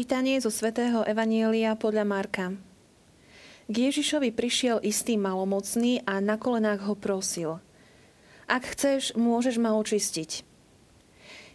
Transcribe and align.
Čítanie 0.00 0.40
zo 0.40 0.48
svätého 0.48 1.04
Evanielia 1.04 1.76
podľa 1.76 2.08
Marka. 2.08 2.56
K 3.68 3.74
Ježišovi 3.92 4.32
prišiel 4.32 4.80
istý 4.80 5.20
malomocný 5.20 6.00
a 6.08 6.24
na 6.24 6.40
kolenách 6.40 6.88
ho 6.88 6.96
prosil. 6.96 7.60
Ak 8.48 8.64
chceš, 8.64 9.12
môžeš 9.12 9.60
ma 9.60 9.76
očistiť. 9.76 10.40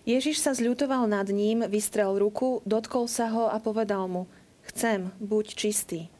Ježiš 0.05 0.45
sa 0.45 0.53
zľutoval 0.53 1.09
nad 1.09 1.26
ním, 1.34 1.66
vystrel 1.66 2.22
ruku, 2.22 2.62
dotkol 2.70 3.09
sa 3.09 3.34
ho 3.34 3.50
a 3.50 3.58
povedal 3.58 4.05
mu, 4.05 4.30
chcem, 4.70 5.09
buď 5.17 5.45
čistý. 5.58 6.14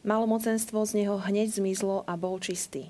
Malomocenstvo 0.00 0.80
z 0.88 1.04
neho 1.04 1.20
hneď 1.20 1.60
zmizlo 1.60 2.08
a 2.08 2.16
bol 2.16 2.40
čistý. 2.40 2.88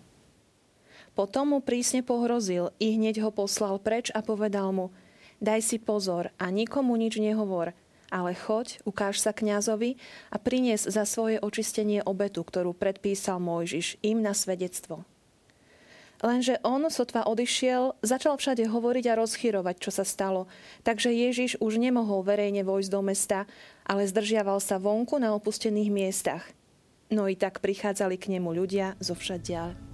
Potom 1.18 1.50
mu 1.50 1.58
prísne 1.58 2.06
pohrozil 2.06 2.70
i 2.78 2.94
hneď 2.94 3.18
ho 3.18 3.34
poslal 3.34 3.82
preč 3.82 4.14
a 4.14 4.22
povedal 4.22 4.70
mu, 4.70 4.94
daj 5.42 5.58
si 5.58 5.82
pozor 5.82 6.30
a 6.38 6.54
nikomu 6.54 6.94
nič 6.94 7.18
nehovor– 7.18 7.74
ale 8.14 8.38
choď, 8.38 8.78
ukáž 8.86 9.18
sa 9.18 9.34
kňazovi 9.34 9.98
a 10.30 10.38
prinies 10.38 10.86
za 10.86 11.02
svoje 11.02 11.42
očistenie 11.42 11.98
obetu, 12.06 12.46
ktorú 12.46 12.70
predpísal 12.70 13.42
Mojžiš 13.42 13.98
im 14.06 14.22
na 14.22 14.30
svedectvo. 14.30 15.02
Lenže 16.22 16.62
on, 16.62 16.86
sotva 16.88 17.26
odišiel, 17.26 18.00
začal 18.00 18.38
všade 18.38 18.64
hovoriť 18.70 19.04
a 19.12 19.18
rozchyrovať, 19.18 19.76
čo 19.76 19.90
sa 19.92 20.06
stalo. 20.06 20.48
Takže 20.86 21.10
Ježiš 21.12 21.58
už 21.58 21.76
nemohol 21.76 22.24
verejne 22.24 22.62
vojsť 22.64 22.88
do 22.88 23.00
mesta, 23.02 23.38
ale 23.84 24.08
zdržiaval 24.08 24.62
sa 24.62 24.80
vonku 24.80 25.18
na 25.20 25.34
opustených 25.36 25.90
miestach. 25.90 26.46
No 27.12 27.28
i 27.28 27.36
tak 27.36 27.60
prichádzali 27.60 28.16
k 28.16 28.38
nemu 28.38 28.56
ľudia 28.56 28.96
zo 29.02 29.12
všadiaľ. 29.12 29.93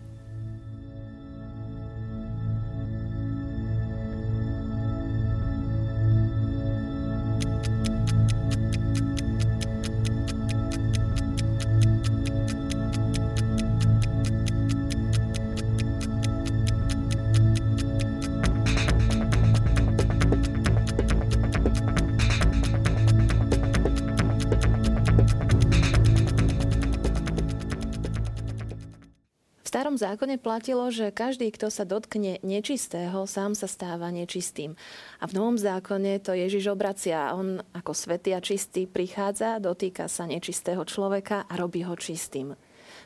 Starom 29.91 30.07
zákone 30.07 30.39
platilo, 30.39 30.87
že 30.95 31.11
každý, 31.11 31.51
kto 31.51 31.67
sa 31.67 31.83
dotkne 31.83 32.39
nečistého, 32.47 33.27
sám 33.27 33.59
sa 33.59 33.67
stáva 33.67 34.07
nečistým. 34.15 34.79
A 35.19 35.27
v 35.27 35.35
novom 35.35 35.59
zákone 35.59 36.23
to 36.23 36.31
Ježiš 36.31 36.71
obracia. 36.71 37.35
On 37.35 37.59
ako 37.75 37.91
svetý 37.91 38.31
a 38.31 38.39
čistý 38.39 38.87
prichádza, 38.87 39.59
dotýka 39.59 40.07
sa 40.07 40.31
nečistého 40.31 40.87
človeka 40.87 41.43
a 41.43 41.59
robí 41.59 41.83
ho 41.83 41.99
čistým. 41.99 42.55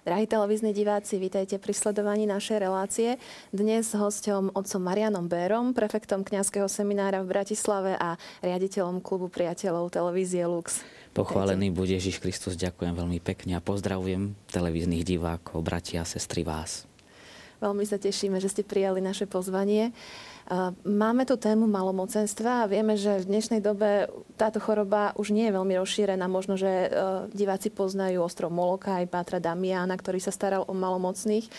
Drahí 0.05 0.29
televízni 0.29 0.77
diváci, 0.77 1.17
vítajte 1.17 1.57
pri 1.57 1.73
sledovaní 1.73 2.29
našej 2.29 2.61
relácie. 2.61 3.17
Dnes 3.57 3.89
s 3.89 3.97
hosťom 3.97 4.53
otcom 4.53 4.83
Marianom 4.85 5.33
Bérom, 5.33 5.73
prefektom 5.73 6.29
kňazského 6.29 6.69
seminára 6.69 7.25
v 7.25 7.33
Bratislave 7.33 7.97
a 7.97 8.21
riaditeľom 8.45 9.01
klubu 9.01 9.33
priateľov 9.33 9.89
televízie 9.89 10.45
Lux. 10.45 10.85
Pochválený 11.17 11.73
bude 11.73 11.97
Ježiš 11.97 12.21
Kristus, 12.21 12.53
ďakujem 12.61 12.93
veľmi 12.93 13.17
pekne 13.25 13.57
a 13.57 13.65
pozdravujem 13.65 14.37
televíznych 14.53 15.09
divákov, 15.09 15.65
bratia 15.65 16.05
a 16.05 16.09
sestry 16.09 16.45
vás. 16.45 16.85
Veľmi 17.63 17.85
sa 17.87 18.01
tešíme, 18.01 18.39
že 18.43 18.51
ste 18.51 18.63
prijali 18.67 18.99
naše 18.99 19.29
pozvanie. 19.29 19.95
Máme 20.85 21.25
tu 21.25 21.41
tému 21.41 21.65
malomocenstva 21.65 22.65
a 22.65 22.69
vieme, 22.69 23.01
že 23.01 23.25
v 23.25 23.33
dnešnej 23.33 23.65
dobe 23.65 24.13
táto 24.37 24.61
choroba 24.61 25.17
už 25.17 25.33
nie 25.33 25.49
je 25.49 25.57
veľmi 25.57 25.73
rozšírená. 25.81 26.29
Možno, 26.29 26.61
že 26.61 26.69
e, 26.69 26.89
diváci 27.33 27.73
poznajú 27.73 28.21
ostrov 28.21 28.53
Moloka 28.53 29.01
aj 29.01 29.09
Pátra 29.09 29.41
Damiana, 29.41 29.97
ktorý 29.97 30.21
sa 30.21 30.29
staral 30.29 30.69
o 30.69 30.77
malomocných. 30.77 31.49
E, 31.49 31.51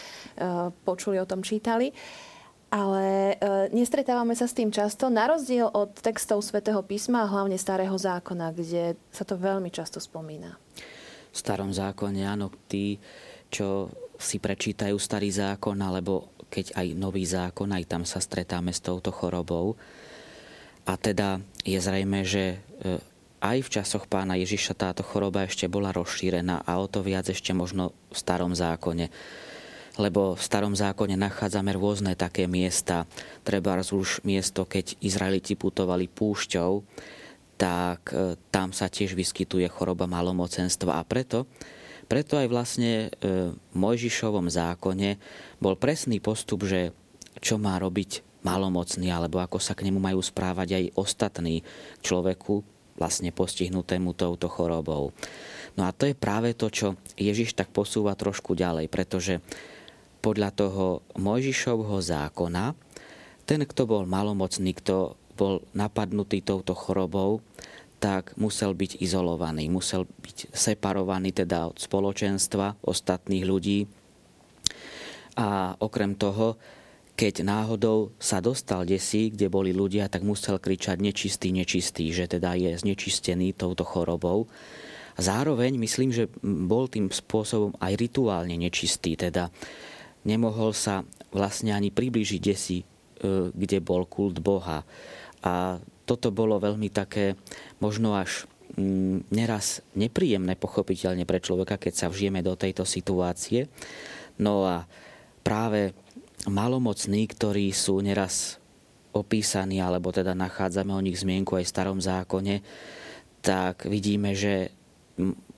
počuli 0.85 1.17
o 1.17 1.25
tom, 1.25 1.41
čítali 1.41 1.89
ale 2.75 3.37
e, 3.39 3.71
nestretávame 3.71 4.35
sa 4.35 4.51
s 4.51 4.57
tým 4.57 4.67
často, 4.67 5.07
na 5.07 5.31
rozdiel 5.31 5.71
od 5.71 5.95
textov 5.95 6.43
svätého 6.43 6.83
písma 6.83 7.23
a 7.23 7.31
hlavne 7.31 7.55
starého 7.55 7.95
zákona, 7.95 8.51
kde 8.51 8.99
sa 9.15 9.23
to 9.23 9.39
veľmi 9.39 9.71
často 9.71 10.03
spomína. 10.03 10.59
V 11.31 11.37
starom 11.37 11.71
zákone, 11.71 12.27
áno, 12.27 12.51
tí, 12.67 12.99
čo 13.47 13.87
si 14.19 14.37
prečítajú 14.39 14.95
starý 14.97 15.31
zákon, 15.31 15.77
alebo 15.79 16.31
keď 16.47 16.77
aj 16.77 16.87
nový 16.95 17.27
zákon, 17.27 17.71
aj 17.73 17.83
tam 17.89 18.03
sa 18.07 18.23
stretáme 18.23 18.71
s 18.71 18.79
touto 18.79 19.11
chorobou. 19.11 19.75
A 20.85 20.95
teda 20.95 21.41
je 21.65 21.79
zrejme, 21.81 22.21
že 22.21 22.55
e, 22.55 22.57
aj 23.41 23.57
v 23.65 23.71
časoch 23.81 24.05
pána 24.05 24.37
Ježiša 24.37 24.77
táto 24.77 25.01
choroba 25.01 25.43
ešte 25.43 25.65
bola 25.65 25.89
rozšírená 25.91 26.63
a 26.63 26.71
o 26.77 26.85
to 26.85 27.01
viac 27.01 27.25
ešte 27.27 27.51
možno 27.51 27.91
v 28.13 28.17
starom 28.17 28.53
zákone 28.53 29.09
lebo 29.95 30.35
v 30.35 30.43
starom 30.43 30.75
zákone 30.75 31.15
nachádzame 31.15 31.71
rôzne 31.71 32.19
také 32.19 32.51
miesta. 32.51 33.07
Treba 33.47 33.79
už 33.79 34.27
miesto, 34.27 34.67
keď 34.67 34.99
Izraeliti 34.99 35.55
putovali 35.55 36.11
púšťou, 36.11 36.83
tak 37.55 38.11
e, 38.11 38.35
tam 38.51 38.75
sa 38.75 38.91
tiež 38.91 39.15
vyskytuje 39.15 39.63
choroba 39.71 40.03
malomocenstva 40.03 40.99
a 40.99 41.03
preto 41.07 41.47
preto 42.05 42.37
aj 42.37 42.47
vlastne 42.49 42.91
e, 43.07 43.07
v 43.51 43.75
Mojžišovom 43.75 44.47
zákone 44.49 45.17
bol 45.59 45.75
presný 45.77 46.21
postup, 46.21 46.65
že 46.65 46.93
čo 47.41 47.57
má 47.59 47.75
robiť 47.81 48.23
malomocný, 48.45 49.09
alebo 49.09 49.41
ako 49.41 49.57
sa 49.57 49.73
k 49.73 49.89
nemu 49.89 49.97
majú 49.97 50.21
správať 50.21 50.69
aj 50.77 50.83
ostatní 50.95 51.65
človeku, 52.05 52.61
vlastne 52.95 53.33
postihnutému 53.35 54.15
touto 54.15 54.47
chorobou. 54.47 55.11
No 55.75 55.83
a 55.83 55.91
to 55.91 56.07
je 56.07 56.15
práve 56.15 56.55
to, 56.55 56.71
čo 56.71 56.95
Ježiš 57.19 57.57
tak 57.57 57.73
posúva 57.75 58.15
trošku 58.15 58.55
ďalej, 58.55 58.87
pretože 58.87 59.43
podľa 60.23 60.49
toho 60.55 61.03
Mojžišovho 61.19 61.99
zákona, 61.99 62.73
ten, 63.45 63.61
kto 63.61 63.83
bol 63.85 64.03
malomocný, 64.07 64.71
kto 64.73 65.19
bol 65.35 65.61
napadnutý 65.75 66.39
touto 66.39 66.71
chorobou, 66.71 67.43
tak 68.05 68.37
musel 68.37 68.77
byť 68.77 69.01
izolovaný, 69.01 69.65
musel 69.65 70.05
byť 70.05 70.53
separovaný 70.53 71.33
teda 71.33 71.73
od 71.73 71.81
spoločenstva 71.81 72.85
ostatných 72.85 73.41
ľudí. 73.41 73.89
A 75.41 75.73
okrem 75.81 76.13
toho, 76.13 76.53
keď 77.17 77.41
náhodou 77.41 78.13
sa 78.21 78.45
dostal 78.45 78.85
desi, 78.85 79.33
kde 79.33 79.49
boli 79.49 79.73
ľudia, 79.73 80.05
tak 80.05 80.21
musel 80.21 80.61
kričať 80.61 81.01
nečistý, 81.01 81.49
nečistý, 81.49 82.13
že 82.13 82.29
teda 82.29 82.53
je 82.53 82.77
znečistený 82.77 83.57
touto 83.57 83.81
chorobou. 83.81 84.45
Zároveň 85.17 85.73
myslím, 85.81 86.13
že 86.13 86.29
bol 86.45 86.85
tým 86.85 87.09
spôsobom 87.09 87.73
aj 87.81 87.97
rituálne 87.97 88.53
nečistý, 88.53 89.17
teda 89.17 89.49
nemohol 90.29 90.77
sa 90.77 91.01
vlastne 91.33 91.73
ani 91.73 91.89
priblížiť 91.89 92.41
desi, 92.43 92.83
e, 92.83 92.85
kde 93.49 93.81
bol 93.81 94.05
kult 94.05 94.43
Boha. 94.45 94.85
A 95.41 95.81
toto 96.05 96.29
bolo 96.29 96.61
veľmi 96.61 96.93
také, 96.93 97.33
možno 97.81 98.13
až 98.13 98.45
mm, 98.77 99.33
neraz 99.33 99.81
nepríjemné 99.97 100.53
pochopiteľne 100.55 101.25
pre 101.25 101.41
človeka, 101.41 101.81
keď 101.81 101.93
sa 101.93 102.07
vžijeme 102.07 102.45
do 102.45 102.53
tejto 102.53 102.85
situácie. 102.85 103.67
No 104.37 104.63
a 104.69 104.85
práve 105.41 105.97
malomocní, 106.45 107.25
ktorí 107.25 107.73
sú 107.73 107.99
neraz 108.05 108.61
opísaní, 109.15 109.81
alebo 109.81 110.13
teda 110.13 110.37
nachádzame 110.37 110.91
o 110.93 111.01
nich 111.01 111.17
zmienku 111.17 111.57
aj 111.57 111.65
v 111.65 111.73
starom 111.73 111.99
zákone, 112.03 112.55
tak 113.39 113.87
vidíme, 113.87 114.35
že 114.35 114.73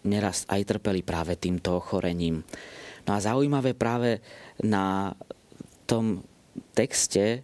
neraz 0.06 0.46
aj 0.48 0.78
trpeli 0.78 1.02
práve 1.02 1.36
týmto 1.36 1.82
ochorením. 1.82 2.46
No 3.08 3.16
a 3.16 3.24
zaujímavé 3.24 3.74
práve 3.74 4.22
na 4.62 5.16
tom 5.90 6.22
texte 6.76 7.24
e, 7.34 7.40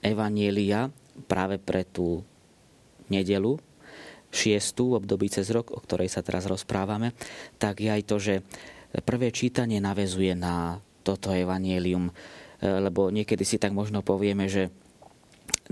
Evanielia 0.00 0.88
práve 1.24 1.56
pre 1.56 1.86
tú 1.86 2.26
nedelu, 3.08 3.56
šiestu 4.32 4.96
v 4.96 4.98
období 5.04 5.28
cez 5.28 5.52
rok, 5.52 5.70
o 5.70 5.78
ktorej 5.78 6.08
sa 6.08 6.24
teraz 6.24 6.48
rozprávame, 6.48 7.12
tak 7.60 7.84
je 7.84 7.90
aj 7.92 8.02
to, 8.08 8.16
že 8.16 8.34
prvé 9.04 9.28
čítanie 9.32 9.80
navezuje 9.80 10.32
na 10.32 10.80
toto 11.04 11.32
evanielium, 11.32 12.08
e, 12.08 12.12
lebo 12.64 13.12
niekedy 13.12 13.44
si 13.44 13.60
tak 13.60 13.76
možno 13.76 14.00
povieme, 14.00 14.48
že 14.48 14.72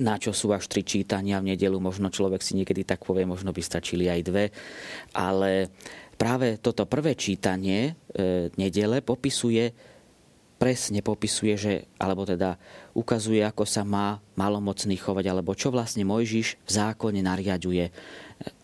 na 0.01 0.17
čo 0.17 0.33
sú 0.33 0.53
až 0.53 0.69
tri 0.69 0.85
čítania 0.85 1.41
v 1.41 1.57
nedelu, 1.57 1.77
možno 1.81 2.13
človek 2.13 2.41
si 2.41 2.57
niekedy 2.57 2.85
tak 2.87 3.05
povie, 3.05 3.29
možno 3.29 3.51
by 3.51 3.63
stačili 3.65 4.09
aj 4.09 4.21
dve, 4.23 4.45
ale 5.17 5.73
práve 6.21 6.61
toto 6.61 6.85
prvé 6.85 7.17
čítanie 7.17 7.97
e, 8.13 8.53
nedele 8.61 9.01
popisuje, 9.01 9.73
presne 10.61 11.01
popisuje, 11.01 11.57
že, 11.57 11.73
alebo 11.97 12.29
teda 12.29 12.61
ukazuje, 12.93 13.41
ako 13.41 13.65
sa 13.65 13.81
má 13.81 14.21
malomocný 14.37 15.01
chovať, 15.01 15.25
alebo 15.33 15.57
čo 15.57 15.73
vlastne 15.73 16.05
Mojžiš 16.05 16.61
v 16.61 16.71
zákone 16.71 17.25
nariaduje, 17.25 17.89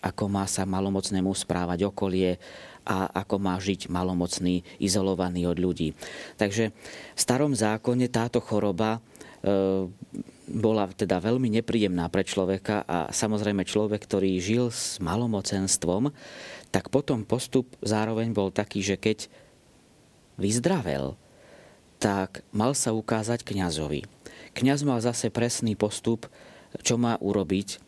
ako 0.04 0.28
má 0.28 0.44
sa 0.44 0.68
malomocnému 0.68 1.32
správať 1.32 1.88
okolie 1.88 2.36
a 2.84 3.08
ako 3.24 3.40
má 3.40 3.56
žiť 3.56 3.88
malomocný, 3.88 4.60
izolovaný 4.76 5.48
od 5.48 5.56
ľudí. 5.56 5.96
Takže 6.36 6.76
v 7.16 7.18
starom 7.18 7.56
zákone 7.56 8.12
táto 8.12 8.44
choroba 8.44 9.00
e, 9.00 9.00
bola 10.46 10.84
teda 10.92 11.18
veľmi 11.18 11.48
nepríjemná 11.58 12.06
pre 12.12 12.22
človeka 12.22 12.84
a 12.84 13.08
samozrejme 13.08 13.66
človek, 13.66 14.04
ktorý 14.04 14.36
žil 14.38 14.68
s 14.68 15.00
malomocenstvom, 15.00 16.12
tak 16.70 16.92
potom 16.92 17.24
postup 17.24 17.72
zároveň 17.80 18.30
bol 18.36 18.52
taký, 18.52 18.84
že 18.84 19.00
keď 19.00 19.26
vyzdravel, 20.36 21.16
tak 22.06 22.46
mal 22.54 22.70
sa 22.78 22.94
ukázať 22.94 23.42
kňazovi. 23.42 24.06
Kňaz 24.54 24.86
mal 24.86 25.02
zase 25.02 25.26
presný 25.26 25.74
postup, 25.74 26.30
čo 26.86 26.94
má 26.94 27.18
urobiť, 27.18 27.82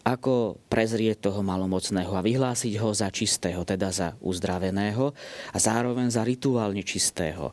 ako 0.00 0.56
prezrieť 0.72 1.28
toho 1.28 1.44
malomocného 1.44 2.08
a 2.16 2.24
vyhlásiť 2.24 2.80
ho 2.80 2.96
za 2.96 3.12
čistého, 3.12 3.60
teda 3.68 3.92
za 3.92 4.08
uzdraveného 4.24 5.12
a 5.52 5.56
zároveň 5.60 6.08
za 6.08 6.24
rituálne 6.24 6.80
čistého. 6.80 7.52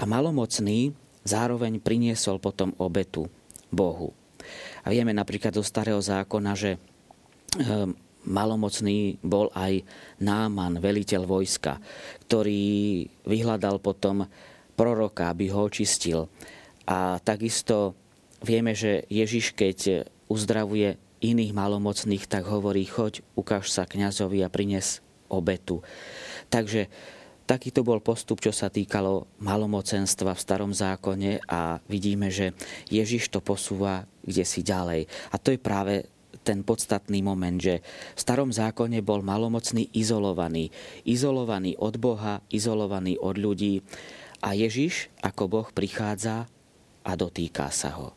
A 0.00 0.08
malomocný 0.08 0.96
zároveň 1.28 1.76
priniesol 1.76 2.40
potom 2.40 2.72
obetu 2.80 3.28
Bohu. 3.68 4.16
A 4.80 4.88
vieme 4.88 5.12
napríklad 5.12 5.52
zo 5.52 5.60
starého 5.60 6.00
zákona, 6.00 6.52
že 6.56 6.80
ehm, 7.60 7.92
malomocný 8.24 9.20
bol 9.20 9.52
aj 9.52 9.84
Náman, 10.24 10.80
veliteľ 10.80 11.28
vojska, 11.28 11.76
ktorý 12.24 13.04
vyhľadal 13.28 13.76
potom 13.84 14.24
proroka, 14.74 15.30
aby 15.30 15.50
ho 15.50 15.66
očistil. 15.66 16.28
A 16.84 17.18
takisto 17.22 17.96
vieme, 18.44 18.76
že 18.76 19.08
Ježiš, 19.08 19.56
keď 19.56 20.10
uzdravuje 20.28 21.00
iných 21.24 21.56
malomocných, 21.56 22.28
tak 22.28 22.44
hovorí, 22.44 22.84
choď, 22.84 23.24
ukáž 23.38 23.72
sa 23.72 23.88
kňazovi 23.88 24.44
a 24.44 24.52
prines 24.52 25.00
obetu. 25.32 25.80
Takže 26.52 26.90
Takýto 27.44 27.84
bol 27.84 28.00
postup, 28.00 28.40
čo 28.40 28.56
sa 28.56 28.72
týkalo 28.72 29.28
malomocenstva 29.44 30.32
v 30.32 30.40
starom 30.40 30.72
zákone 30.72 31.44
a 31.44 31.76
vidíme, 31.92 32.32
že 32.32 32.56
Ježiš 32.88 33.28
to 33.28 33.44
posúva 33.44 34.08
kde 34.24 34.44
si 34.48 34.64
ďalej. 34.64 35.04
A 35.28 35.36
to 35.36 35.52
je 35.52 35.60
práve 35.60 36.08
ten 36.40 36.64
podstatný 36.64 37.20
moment, 37.20 37.56
že 37.56 37.84
v 38.16 38.20
starom 38.20 38.48
zákone 38.48 39.04
bol 39.04 39.20
malomocný 39.20 39.92
izolovaný. 39.92 40.72
Izolovaný 41.04 41.76
od 41.76 42.00
Boha, 42.00 42.40
izolovaný 42.48 43.20
od 43.20 43.36
ľudí. 43.36 43.84
A 44.44 44.52
Ježiš 44.52 45.08
ako 45.24 45.48
Boh 45.48 45.68
prichádza 45.72 46.44
a 47.00 47.10
dotýka 47.16 47.72
sa 47.72 47.96
ho. 47.96 48.12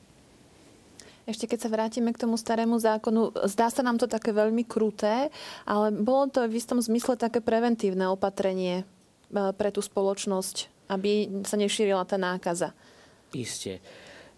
Ešte 1.27 1.47
keď 1.47 1.59
sa 1.59 1.71
vrátime 1.71 2.12
k 2.12 2.24
tomu 2.24 2.39
starému 2.39 2.79
zákonu, 2.79 3.35
zdá 3.51 3.68
sa 3.68 3.83
nám 3.83 4.00
to 4.00 4.07
také 4.07 4.31
veľmi 4.31 4.63
kruté, 4.63 5.27
ale 5.68 5.91
bolo 5.91 6.31
to 6.31 6.44
v 6.47 6.56
istom 6.56 6.79
zmysle 6.79 7.19
také 7.19 7.44
preventívne 7.44 8.07
opatrenie 8.07 8.88
E, 9.27 9.51
pre 9.51 9.69
tú 9.75 9.83
spoločnosť, 9.83 10.88
aby 10.88 11.44
sa 11.44 11.59
nešírila 11.59 12.07
tá 12.07 12.15
nákaza. 12.15 12.71
Isté. 13.35 13.83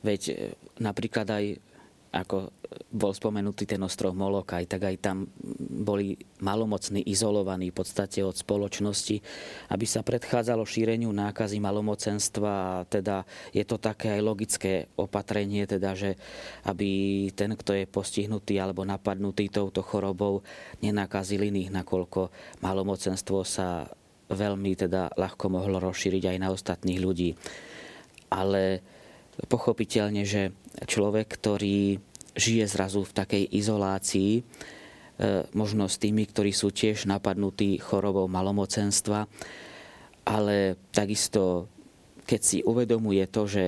Veď 0.01 0.21
e, 0.25 0.33
napríklad 0.81 1.29
aj 1.29 1.45
ako 2.09 2.49
bol 2.89 3.13
spomenutý 3.13 3.69
ten 3.69 3.81
ostrov 3.85 4.17
Molokaj, 4.17 4.65
tak 4.65 4.81
aj 4.89 4.95
tam 4.97 5.17
boli 5.61 6.17
malomocní 6.41 7.05
izolovaní 7.05 7.69
v 7.69 7.77
podstate 7.77 8.25
od 8.25 8.33
spoločnosti, 8.33 9.21
aby 9.69 9.85
sa 9.85 10.01
predchádzalo 10.01 10.65
šíreniu 10.65 11.13
nákazy 11.13 11.61
malomocenstva 11.61 12.85
teda 12.89 13.25
je 13.53 13.61
to 13.65 13.77
také 13.77 14.17
aj 14.17 14.21
logické 14.25 14.73
opatrenie, 14.97 15.69
teda, 15.69 15.93
že 15.93 16.17
aby 16.65 16.89
ten, 17.33 17.53
kto 17.53 17.77
je 17.77 17.85
postihnutý 17.85 18.57
alebo 18.57 18.81
napadnutý 18.81 19.49
touto 19.53 19.85
chorobou, 19.85 20.41
nenakazil 20.81 21.45
iných, 21.45 21.73
nakoľko 21.73 22.33
malomocenstvo 22.65 23.45
sa 23.45 23.85
veľmi 24.29 24.77
teda 24.77 25.13
ľahko 25.17 25.45
mohlo 25.49 25.81
rozšíriť 25.81 26.23
aj 26.33 26.37
na 26.37 26.49
ostatných 26.53 26.99
ľudí. 27.01 27.33
Ale 28.29 28.81
pochopiteľne, 29.47 30.27
že 30.27 30.51
človek, 30.83 31.39
ktorý 31.39 32.01
žije 32.35 32.65
zrazu 32.67 33.07
v 33.07 33.15
takej 33.15 33.43
izolácii, 33.55 34.31
e, 34.39 34.41
možno 35.55 35.87
s 35.87 35.99
tými, 36.01 36.27
ktorí 36.27 36.51
sú 36.51 36.71
tiež 36.71 37.07
napadnutí 37.07 37.79
chorobou 37.79 38.27
malomocenstva, 38.27 39.27
ale 40.27 40.75
takisto, 40.91 41.71
keď 42.27 42.41
si 42.41 42.57
uvedomuje 42.61 43.23
to, 43.31 43.47
že 43.47 43.65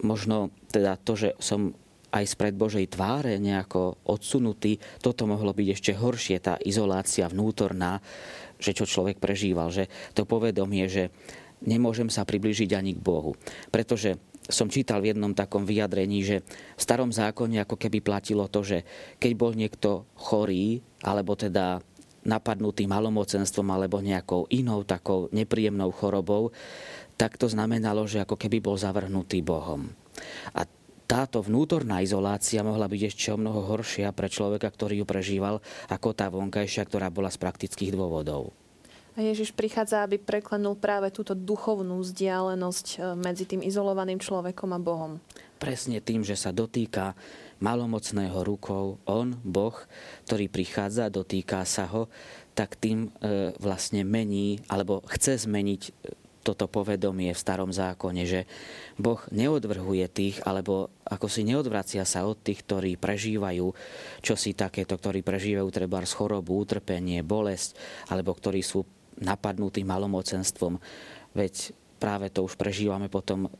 možno 0.00 0.52
teda 0.70 1.00
to, 1.00 1.16
že 1.16 1.28
som 1.40 1.72
aj 2.12 2.24
spred 2.24 2.54
Božej 2.56 2.88
tváre 2.88 3.36
nejako 3.36 4.00
odsunutý, 4.08 4.80
toto 5.04 5.28
mohlo 5.28 5.52
byť 5.52 5.68
ešte 5.68 5.92
horšie, 5.92 6.36
tá 6.40 6.54
izolácia 6.64 7.28
vnútorná, 7.28 8.00
že 8.56 8.72
čo 8.72 8.88
človek 8.88 9.20
prežíval, 9.20 9.68
že 9.68 9.90
to 10.16 10.24
povedomie, 10.24 10.88
že 10.88 11.12
nemôžem 11.64 12.08
sa 12.08 12.24
priblížiť 12.24 12.72
ani 12.72 12.96
k 12.96 13.04
Bohu. 13.04 13.36
Pretože 13.68 14.16
som 14.46 14.70
čítal 14.70 15.02
v 15.02 15.14
jednom 15.14 15.34
takom 15.34 15.66
vyjadrení, 15.66 16.22
že 16.22 16.36
v 16.46 16.80
starom 16.80 17.10
zákone 17.10 17.62
ako 17.66 17.76
keby 17.78 17.98
platilo 18.02 18.46
to, 18.46 18.62
že 18.62 18.78
keď 19.18 19.32
bol 19.34 19.52
niekto 19.54 20.06
chorý, 20.14 20.80
alebo 21.02 21.34
teda 21.34 21.82
napadnutý 22.26 22.90
malomocenstvom 22.90 23.70
alebo 23.70 24.02
nejakou 24.02 24.50
inou 24.50 24.82
takou 24.82 25.30
nepríjemnou 25.30 25.94
chorobou, 25.94 26.50
tak 27.14 27.38
to 27.38 27.46
znamenalo, 27.46 28.04
že 28.04 28.26
ako 28.26 28.34
keby 28.34 28.58
bol 28.58 28.74
zavrhnutý 28.74 29.40
Bohom. 29.46 29.86
A 30.52 30.66
táto 31.06 31.38
vnútorná 31.38 32.02
izolácia 32.02 32.66
mohla 32.66 32.90
byť 32.90 33.02
ešte 33.06 33.30
o 33.30 33.38
mnoho 33.38 33.62
horšia 33.62 34.10
pre 34.10 34.26
človeka, 34.26 34.66
ktorý 34.66 35.00
ju 35.02 35.06
prežíval, 35.06 35.62
ako 35.86 36.08
tá 36.12 36.26
vonkajšia, 36.26 36.82
ktorá 36.82 37.14
bola 37.14 37.30
z 37.30 37.38
praktických 37.38 37.94
dôvodov. 37.94 38.50
Ježiš 39.16 39.56
prichádza, 39.56 40.04
aby 40.04 40.20
preklenul 40.20 40.76
práve 40.76 41.08
túto 41.08 41.32
duchovnú 41.32 42.04
vzdialenosť 42.04 42.86
e, 42.86 42.96
medzi 43.16 43.48
tým 43.48 43.64
izolovaným 43.64 44.20
človekom 44.20 44.76
a 44.76 44.80
Bohom. 44.80 45.16
Presne 45.56 46.04
tým, 46.04 46.20
že 46.20 46.36
sa 46.36 46.52
dotýka 46.52 47.16
malomocného 47.64 48.36
rukou, 48.44 49.00
on, 49.08 49.40
Boh, 49.40 49.72
ktorý 50.28 50.52
prichádza, 50.52 51.08
dotýka 51.08 51.64
sa 51.64 51.88
ho, 51.88 52.12
tak 52.52 52.76
tým 52.76 53.08
e, 53.08 53.56
vlastne 53.56 54.04
mení, 54.04 54.60
alebo 54.68 55.00
chce 55.08 55.48
zmeniť 55.48 55.82
e, 55.88 55.92
toto 56.46 56.70
povedomie 56.70 57.34
v 57.34 57.42
starom 57.42 57.74
zákone, 57.74 58.22
že 58.22 58.46
Boh 58.94 59.18
neodvrhuje 59.34 60.06
tých, 60.06 60.36
alebo 60.46 60.94
ako 61.02 61.26
si 61.26 61.42
neodvracia 61.42 62.06
sa 62.06 62.22
od 62.22 62.38
tých, 62.38 62.62
ktorí 62.62 62.94
prežívajú 62.94 63.66
čo 64.22 64.34
si 64.38 64.54
takéto, 64.54 64.94
ktorí 64.94 65.26
prežívajú 65.26 65.66
treba 65.74 65.98
chorobu, 66.06 66.62
utrpenie, 66.62 67.26
bolesť, 67.26 67.74
alebo 68.14 68.30
ktorí 68.30 68.62
sú 68.62 68.86
napadnutí 69.20 69.84
malomocenstvom. 69.84 70.80
Veď 71.36 71.72
práve 71.96 72.28
to 72.32 72.44
už 72.44 72.56
prežívame 72.56 73.08
potom 73.08 73.48
e, 73.48 73.50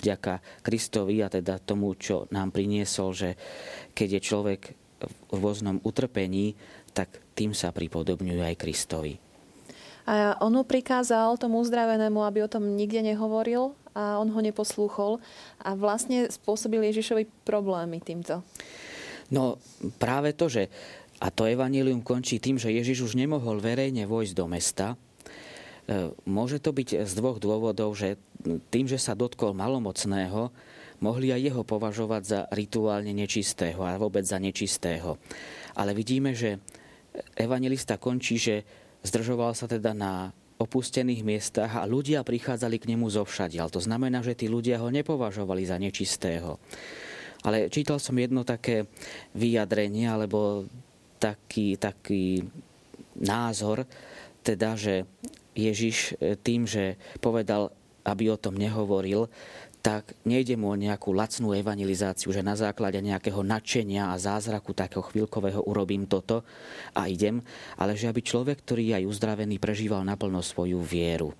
vďaka 0.00 0.64
Kristovi 0.64 1.20
a 1.20 1.28
teda 1.28 1.60
tomu, 1.60 1.96
čo 1.96 2.28
nám 2.32 2.52
priniesol, 2.52 3.12
že 3.12 3.30
keď 3.92 4.08
je 4.16 4.20
človek 4.20 4.62
v 5.32 5.36
rôznom 5.40 5.80
utrpení, 5.80 6.52
tak 6.92 7.08
tým 7.32 7.56
sa 7.56 7.72
pripodobňuje 7.72 8.42
aj 8.44 8.60
Kristovi. 8.60 9.14
A 10.08 10.34
on 10.42 10.52
mu 10.52 10.64
prikázal 10.66 11.38
tomu 11.38 11.62
uzdravenému, 11.62 12.20
aby 12.24 12.42
o 12.42 12.50
tom 12.50 12.66
nikde 12.74 13.04
nehovoril 13.04 13.76
a 13.94 14.18
on 14.18 14.26
ho 14.32 14.40
neposlúchol 14.42 15.22
a 15.62 15.76
vlastne 15.78 16.26
spôsobil 16.26 16.82
Ježišovi 16.90 17.30
problémy 17.46 18.02
týmto. 18.02 18.42
No 19.30 19.62
práve 20.02 20.34
to, 20.34 20.50
že 20.50 20.66
a 21.20 21.28
to 21.28 21.44
evanílium 21.44 22.00
končí 22.00 22.40
tým, 22.40 22.56
že 22.56 22.72
Ježiš 22.72 23.12
už 23.12 23.12
nemohol 23.14 23.60
verejne 23.60 24.08
vojsť 24.08 24.32
do 24.32 24.46
mesta, 24.48 24.86
e, 25.86 26.16
môže 26.24 26.58
to 26.58 26.72
byť 26.72 27.04
z 27.04 27.12
dvoch 27.12 27.36
dôvodov, 27.36 27.92
že 27.92 28.16
tým, 28.72 28.88
že 28.88 28.96
sa 28.96 29.12
dotkol 29.12 29.52
malomocného, 29.52 30.48
mohli 31.04 31.32
aj 31.32 31.40
jeho 31.52 31.62
považovať 31.64 32.22
za 32.24 32.40
rituálne 32.52 33.12
nečistého 33.12 33.80
a 33.84 34.00
vôbec 34.00 34.24
za 34.24 34.40
nečistého. 34.40 35.20
Ale 35.76 35.92
vidíme, 35.92 36.32
že 36.32 36.60
evangelista 37.36 38.00
končí, 38.00 38.36
že 38.40 38.64
Zdržoval 39.00 39.56
sa 39.56 39.64
teda 39.64 39.96
na 39.96 40.28
opustených 40.60 41.24
miestach 41.24 41.72
a 41.72 41.88
ľudia 41.88 42.20
prichádzali 42.20 42.76
k 42.76 42.88
nemu 42.92 43.08
zo 43.08 43.24
všadiaľ. 43.24 43.72
To 43.72 43.80
znamená, 43.80 44.20
že 44.20 44.36
tí 44.36 44.44
ľudia 44.44 44.76
ho 44.76 44.92
nepovažovali 44.92 45.64
za 45.64 45.80
nečistého. 45.80 46.60
Ale 47.40 47.72
čítal 47.72 47.96
som 47.96 48.12
jedno 48.20 48.44
také 48.44 48.84
vyjadrenie, 49.32 50.04
alebo 50.04 50.68
taký, 51.20 51.76
taký 51.76 52.48
názor, 53.20 53.84
teda, 54.40 54.74
že 54.74 55.04
Ježiš 55.52 56.16
tým, 56.40 56.64
že 56.64 56.96
povedal, 57.20 57.68
aby 58.08 58.32
o 58.32 58.40
tom 58.40 58.56
nehovoril, 58.56 59.28
tak 59.80 60.12
nejde 60.28 60.60
mu 60.60 60.72
o 60.72 60.76
nejakú 60.76 61.12
lacnú 61.16 61.56
evangelizáciu, 61.56 62.32
že 62.32 62.44
na 62.44 62.52
základe 62.52 63.00
nejakého 63.00 63.40
nadšenia 63.40 64.12
a 64.12 64.20
zázraku 64.20 64.76
takého 64.76 65.00
chvíľkového 65.00 65.64
urobím 65.64 66.04
toto 66.04 66.44
a 66.92 67.08
idem, 67.08 67.40
ale 67.80 67.96
že 67.96 68.08
aby 68.08 68.20
človek, 68.20 68.60
ktorý 68.60 68.92
je 68.92 68.96
aj 69.00 69.08
uzdravený, 69.08 69.56
prežíval 69.56 70.04
naplno 70.04 70.44
svoju 70.44 70.84
vieru. 70.84 71.32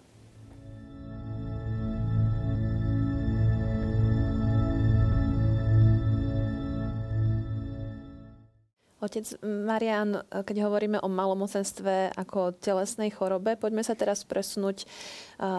Otec 9.00 9.24
Marian, 9.44 10.20
keď 10.28 10.68
hovoríme 10.68 11.00
o 11.00 11.08
malomocenstve 11.08 12.12
ako 12.20 12.52
telesnej 12.52 13.08
chorobe, 13.08 13.56
poďme 13.56 13.80
sa 13.80 13.96
teraz 13.96 14.28
presunúť 14.28 14.84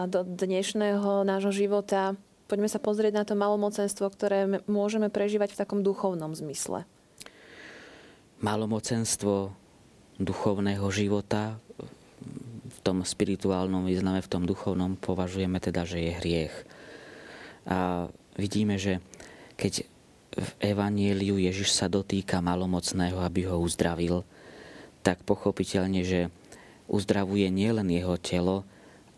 do 0.06 0.22
dnešného 0.22 1.26
nášho 1.26 1.50
života 1.50 2.14
Poďme 2.52 2.68
sa 2.68 2.84
pozrieť 2.84 3.16
na 3.16 3.24
to 3.24 3.32
malomocenstvo, 3.32 4.12
ktoré 4.12 4.60
môžeme 4.68 5.08
prežívať 5.08 5.56
v 5.56 5.60
takom 5.64 5.80
duchovnom 5.80 6.36
zmysle. 6.36 6.84
Malomocenstvo 8.44 9.56
duchovného 10.20 10.84
života 10.92 11.56
v 12.68 12.78
tom 12.84 13.00
spirituálnom 13.08 13.88
význame, 13.88 14.20
v 14.20 14.28
tom 14.28 14.44
duchovnom 14.44 15.00
považujeme 15.00 15.64
teda, 15.64 15.88
že 15.88 16.04
je 16.04 16.12
hriech. 16.12 16.54
A 17.64 18.12
vidíme, 18.36 18.76
že 18.76 19.00
keď 19.56 19.88
v 20.32 20.50
Evanieliu 20.64 21.36
Ježiš 21.36 21.76
sa 21.76 21.92
dotýka 21.92 22.40
malomocného, 22.40 23.20
aby 23.20 23.48
ho 23.48 23.60
uzdravil, 23.60 24.24
tak 25.04 25.20
pochopiteľne, 25.28 26.00
že 26.06 26.20
uzdravuje 26.88 27.52
nielen 27.52 27.88
jeho 27.92 28.16
telo, 28.16 28.64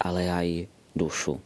ale 0.00 0.26
aj 0.26 0.48
dušu. 0.96 1.38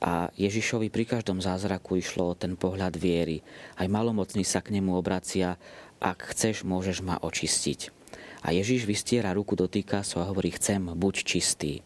A 0.00 0.32
Ježišovi 0.32 0.88
pri 0.88 1.04
každom 1.04 1.44
zázraku 1.44 2.00
išlo 2.00 2.32
o 2.32 2.38
ten 2.38 2.56
pohľad 2.56 2.96
viery. 2.96 3.44
Aj 3.76 3.84
malomocný 3.84 4.48
sa 4.48 4.64
k 4.64 4.72
nemu 4.72 4.96
obracia, 4.96 5.60
ak 6.00 6.32
chceš, 6.32 6.64
môžeš 6.64 7.04
ma 7.04 7.20
očistiť. 7.20 7.92
A 8.40 8.56
Ježiš 8.56 8.88
vystiera 8.88 9.36
ruku, 9.36 9.52
dotýka 9.52 10.00
sa 10.00 10.24
a 10.24 10.28
hovorí, 10.32 10.56
chcem, 10.56 10.80
buď 10.80 11.14
čistý. 11.20 11.84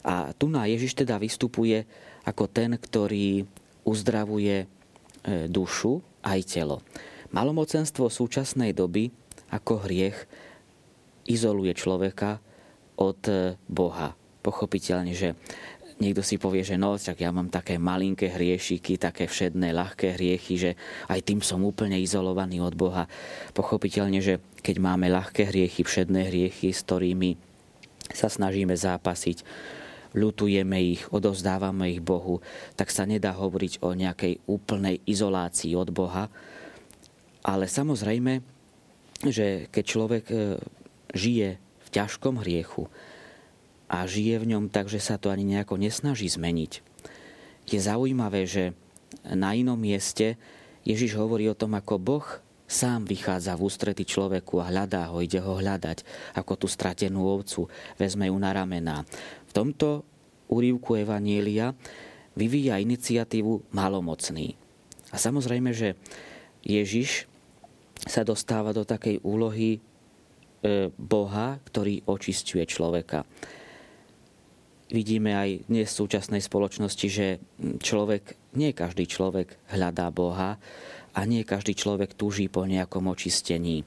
A 0.00 0.32
tu 0.32 0.48
na 0.48 0.64
Ježiš 0.64 1.04
teda 1.04 1.20
vystupuje 1.20 1.84
ako 2.24 2.48
ten, 2.48 2.74
ktorý 2.80 3.44
uzdravuje 3.84 4.64
dušu 5.26 6.02
aj 6.22 6.40
telo. 6.46 6.82
Malomocenstvo 7.32 8.12
súčasnej 8.12 8.76
doby 8.76 9.08
ako 9.52 9.84
hriech 9.88 10.28
izoluje 11.28 11.72
človeka 11.76 12.40
od 12.98 13.20
e, 13.28 13.54
Boha. 13.68 14.12
Pochopiteľne, 14.42 15.14
že 15.14 15.38
niekto 16.02 16.20
si 16.20 16.36
povie, 16.36 16.66
že 16.66 16.74
no, 16.74 16.98
tak 16.98 17.22
ja 17.22 17.30
mám 17.30 17.46
také 17.46 17.78
malinké 17.78 18.34
hriešiky, 18.34 18.98
také 18.98 19.30
všedné, 19.30 19.70
ľahké 19.70 20.18
hriechy, 20.18 20.54
že 20.58 20.70
aj 21.06 21.20
tým 21.22 21.40
som 21.40 21.62
úplne 21.62 21.94
izolovaný 22.00 22.58
od 22.58 22.74
Boha. 22.74 23.06
Pochopiteľne, 23.54 24.18
že 24.18 24.42
keď 24.60 24.76
máme 24.82 25.06
ľahké 25.08 25.46
hriechy, 25.46 25.86
všedné 25.86 26.28
hriechy, 26.28 26.74
s 26.74 26.82
ktorými 26.82 27.38
sa 28.10 28.26
snažíme 28.26 28.74
zápasiť, 28.74 29.46
ľutujeme 30.12 30.78
ich, 30.80 31.08
odovzdávame 31.12 31.92
ich 31.92 32.02
Bohu, 32.04 32.40
tak 32.76 32.92
sa 32.92 33.08
nedá 33.08 33.32
hovoriť 33.32 33.82
o 33.84 33.96
nejakej 33.96 34.44
úplnej 34.48 35.00
izolácii 35.08 35.72
od 35.76 35.88
Boha. 35.92 36.28
Ale 37.42 37.66
samozrejme, 37.66 38.44
že 39.26 39.66
keď 39.72 39.84
človek 39.84 40.24
e, 40.30 40.34
žije 41.16 41.48
v 41.58 41.88
ťažkom 41.90 42.40
hriechu, 42.40 42.86
a 43.92 44.08
žije 44.08 44.40
v 44.40 44.56
ňom 44.56 44.72
tak, 44.72 44.88
že 44.88 45.04
sa 45.04 45.20
to 45.20 45.28
ani 45.28 45.44
nejako 45.44 45.76
nesnaží 45.76 46.24
zmeniť. 46.24 46.80
Je 47.68 47.76
zaujímavé, 47.76 48.48
že 48.48 48.72
na 49.28 49.52
inom 49.52 49.76
mieste 49.76 50.40
Ježiš 50.88 51.20
hovorí 51.20 51.44
o 51.52 51.54
tom, 51.54 51.76
ako 51.76 52.00
Boh 52.00 52.26
sám 52.72 53.04
vychádza 53.04 53.52
v 53.54 53.64
ústrety 53.68 54.08
človeku 54.08 54.64
a 54.64 54.72
hľadá 54.72 55.12
ho, 55.12 55.20
ide 55.20 55.38
ho 55.44 55.60
hľadať, 55.60 56.02
ako 56.40 56.52
tú 56.56 56.66
stratenú 56.66 57.28
ovcu, 57.28 57.68
vezme 58.00 58.32
ju 58.32 58.36
na 58.40 58.50
ramená. 58.56 59.04
V 59.46 59.52
tomto 59.52 60.08
úrivku 60.48 60.96
Evanielia 60.96 61.76
vyvíja 62.32 62.80
iniciatívu 62.80 63.76
malomocný. 63.76 64.56
A 65.12 65.20
samozrejme, 65.20 65.76
že 65.76 66.00
Ježiš 66.64 67.28
sa 68.08 68.24
dostáva 68.24 68.72
do 68.72 68.88
takej 68.88 69.20
úlohy 69.20 69.76
e, 69.76 69.80
Boha, 70.96 71.60
ktorý 71.68 72.08
očistuje 72.08 72.64
človeka 72.64 73.28
vidíme 74.92 75.32
aj 75.32 75.72
dnes 75.72 75.88
v 75.88 75.98
súčasnej 76.04 76.44
spoločnosti, 76.44 77.08
že 77.08 77.40
človek, 77.80 78.36
nie 78.60 78.76
každý 78.76 79.08
človek 79.08 79.56
hľadá 79.72 80.12
Boha 80.12 80.60
a 81.12 81.28
nie 81.28 81.44
každý 81.44 81.76
človek 81.76 82.16
túží 82.16 82.48
po 82.48 82.64
nejakom 82.64 83.08
očistení. 83.08 83.84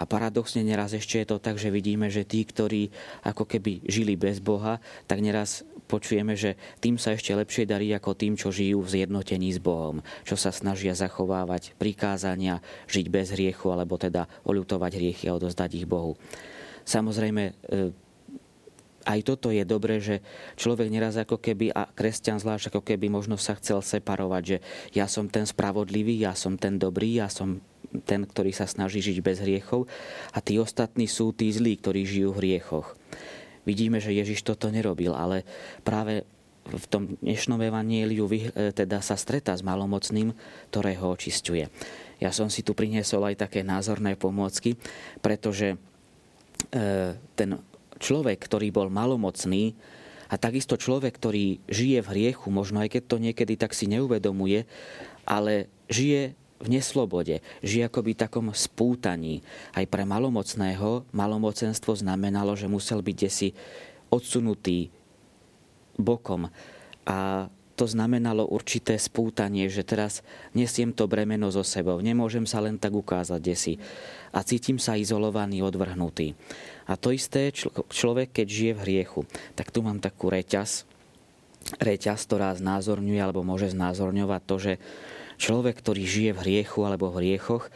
A 0.00 0.08
paradoxne 0.08 0.66
neraz 0.66 0.96
ešte 0.96 1.22
je 1.22 1.26
to 1.30 1.38
tak, 1.38 1.60
že 1.60 1.70
vidíme, 1.70 2.10
že 2.10 2.26
tí, 2.26 2.42
ktorí 2.42 2.90
ako 3.22 3.46
keby 3.46 3.86
žili 3.86 4.18
bez 4.18 4.42
Boha, 4.42 4.82
tak 5.06 5.22
neraz 5.22 5.62
počujeme, 5.86 6.32
že 6.32 6.56
tým 6.80 6.96
sa 6.96 7.12
ešte 7.12 7.36
lepšie 7.36 7.68
darí 7.68 7.92
ako 7.92 8.16
tým, 8.16 8.34
čo 8.34 8.48
žijú 8.48 8.80
v 8.80 8.92
zjednotení 8.98 9.52
s 9.52 9.60
Bohom, 9.60 10.00
čo 10.24 10.40
sa 10.40 10.48
snažia 10.48 10.96
zachovávať 10.96 11.76
prikázania, 11.76 12.64
žiť 12.88 13.06
bez 13.12 13.36
hriechu, 13.36 13.68
alebo 13.68 14.00
teda 14.00 14.24
oľutovať 14.48 14.92
hriechy 14.96 15.28
a 15.28 15.36
odozdať 15.36 15.84
ich 15.84 15.86
Bohu. 15.86 16.16
Samozrejme, 16.82 17.42
e, 17.46 17.52
aj 19.04 19.20
toto 19.26 19.48
je 19.50 19.62
dobré, 19.66 19.98
že 19.98 20.22
človek 20.56 20.88
neraz 20.88 21.18
ako 21.18 21.38
keby, 21.38 21.74
a 21.74 21.90
kresťan 21.90 22.38
zvlášť 22.38 22.72
ako 22.72 22.80
keby 22.82 23.10
možno 23.10 23.36
sa 23.36 23.58
chcel 23.58 23.82
separovať, 23.82 24.42
že 24.42 24.56
ja 24.94 25.06
som 25.10 25.26
ten 25.26 25.46
spravodlivý, 25.46 26.18
ja 26.22 26.34
som 26.34 26.54
ten 26.56 26.78
dobrý, 26.78 27.18
ja 27.22 27.28
som 27.28 27.60
ten, 28.08 28.24
ktorý 28.24 28.56
sa 28.56 28.64
snaží 28.64 29.04
žiť 29.04 29.18
bez 29.20 29.38
hriechov 29.44 29.84
a 30.32 30.38
tí 30.40 30.56
ostatní 30.56 31.04
sú 31.04 31.36
tí 31.36 31.52
zlí, 31.52 31.76
ktorí 31.76 32.08
žijú 32.08 32.32
v 32.32 32.40
hriechoch. 32.40 32.96
Vidíme, 33.62 34.02
že 34.02 34.16
Ježiš 34.16 34.42
toto 34.42 34.72
nerobil, 34.72 35.14
ale 35.14 35.46
práve 35.86 36.26
v 36.62 36.86
tom 36.86 37.02
dnešnom 37.18 37.58
evanieliu 37.58 38.26
e, 38.30 38.70
teda 38.70 39.02
sa 39.02 39.18
stretá 39.18 39.54
s 39.54 39.66
malomocným, 39.66 40.30
ktoré 40.70 40.94
ho 40.98 41.10
očistuje. 41.10 41.66
Ja 42.22 42.30
som 42.30 42.46
si 42.46 42.62
tu 42.62 42.70
priniesol 42.70 43.34
aj 43.34 43.42
také 43.46 43.66
názorné 43.66 44.14
pomôcky, 44.14 44.78
pretože 45.18 45.74
e, 45.74 45.76
ten 47.34 47.58
človek, 48.02 48.42
ktorý 48.42 48.74
bol 48.74 48.90
malomocný 48.90 49.78
a 50.26 50.34
takisto 50.34 50.74
človek, 50.74 51.14
ktorý 51.14 51.62
žije 51.70 52.02
v 52.02 52.10
hriechu, 52.10 52.50
možno 52.50 52.82
aj 52.82 52.98
keď 52.98 53.02
to 53.06 53.16
niekedy 53.22 53.54
tak 53.54 53.70
si 53.70 53.86
neuvedomuje, 53.86 54.66
ale 55.22 55.70
žije 55.86 56.34
v 56.62 56.66
neslobode, 56.70 57.42
žije 57.62 57.86
akoby 57.90 58.14
takom 58.14 58.50
spútaní. 58.54 59.42
Aj 59.74 59.82
pre 59.86 60.06
malomocného 60.06 61.06
malomocenstvo 61.10 61.94
znamenalo, 61.98 62.54
že 62.54 62.70
musel 62.70 63.02
byť 63.02 63.16
desi 63.18 63.50
odsunutý 64.10 64.90
bokom. 65.98 66.48
A 67.02 67.50
to 67.72 67.88
znamenalo 67.88 68.44
určité 68.44 69.00
spútanie, 69.00 69.66
že 69.72 69.82
teraz 69.82 70.20
nesiem 70.52 70.92
to 70.92 71.08
bremeno 71.08 71.48
so 71.48 71.64
sebou, 71.64 71.98
nemôžem 72.04 72.44
sa 72.44 72.60
len 72.60 72.76
tak 72.76 72.92
ukázať 72.92 73.40
desi. 73.40 73.74
A 74.32 74.44
cítim 74.44 74.76
sa 74.76 74.96
izolovaný, 74.96 75.60
odvrhnutý. 75.64 76.36
A 76.88 76.96
to 76.96 77.12
isté 77.12 77.52
človek, 77.88 78.32
keď 78.32 78.46
žije 78.48 78.72
v 78.76 78.82
hriechu. 78.84 79.20
Tak 79.56 79.72
tu 79.72 79.84
mám 79.84 80.00
takú 80.00 80.32
reťaz, 80.32 80.84
reťaz, 81.78 82.18
ktorá 82.26 82.56
znázorňuje 82.56 83.20
alebo 83.20 83.46
môže 83.46 83.72
znázorňovať 83.72 84.42
to, 84.44 84.56
že 84.58 84.72
človek, 85.38 85.78
ktorý 85.78 86.02
žije 86.04 86.30
v 86.36 86.42
hriechu 86.42 86.80
alebo 86.84 87.08
v 87.12 87.18
hriechoch, 87.24 87.68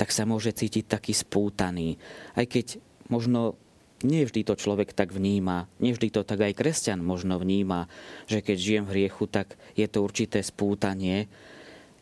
tak 0.00 0.10
sa 0.10 0.24
môže 0.24 0.50
cítiť 0.54 0.88
taký 0.88 1.12
spútaný. 1.12 2.00
Aj 2.34 2.48
keď 2.48 2.80
možno 3.12 3.60
nie 4.04 4.22
vždy 4.26 4.46
to 4.46 4.54
človek 4.54 4.94
tak 4.94 5.14
vníma, 5.14 5.70
nie 5.78 5.94
vždy 5.94 6.08
to 6.14 6.22
tak 6.22 6.42
aj 6.42 6.58
kresťan 6.58 7.00
možno 7.02 7.38
vníma, 7.38 7.90
že 8.30 8.42
keď 8.42 8.56
žijem 8.56 8.84
v 8.86 8.92
hriechu, 8.98 9.24
tak 9.26 9.54
je 9.74 9.86
to 9.88 10.02
určité 10.02 10.42
spútanie. 10.42 11.26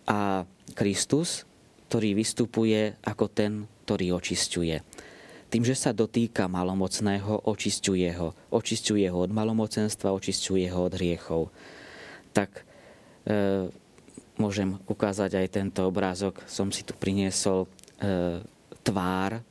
A 0.08 0.48
Kristus, 0.74 1.46
ktorý 1.88 2.18
vystupuje 2.18 2.98
ako 3.04 3.24
ten, 3.30 3.68
ktorý 3.84 4.18
očisťuje 4.18 5.08
tým, 5.50 5.66
že 5.66 5.74
sa 5.74 5.90
dotýka 5.90 6.46
malomocného, 6.46 7.50
očisťuje 7.50 8.10
ho. 8.22 8.38
Očisťuje 8.54 9.10
ho 9.10 9.18
od 9.26 9.34
malomocenstva, 9.34 10.14
očisťuje 10.14 10.66
ho 10.70 10.86
od 10.86 10.94
hriechov. 10.94 11.42
Tak 12.30 12.62
e, 13.26 13.66
môžem 14.38 14.78
ukázať 14.86 15.42
aj 15.42 15.46
tento 15.50 15.82
obrázok. 15.90 16.46
Som 16.46 16.70
si 16.70 16.86
tu 16.86 16.94
priniesol 16.94 17.66
e, 17.66 17.68
tvár 18.86 19.42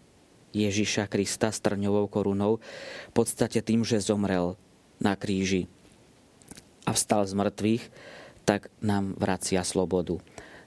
Ježiša 0.52 1.10
Krista 1.12 1.54
s 1.54 1.62
trňovou 1.62 2.10
korunou. 2.10 2.64
V 3.10 3.14
podstate 3.14 3.62
tým, 3.62 3.86
že 3.86 4.04
zomrel 4.04 4.56
na 5.00 5.14
kríži 5.16 5.70
a 6.84 6.94
vstal 6.96 7.28
z 7.30 7.34
mŕtvych, 7.38 7.84
tak 8.44 8.74
nám 8.82 9.14
vracia 9.16 9.62
slobodu. 9.62 10.18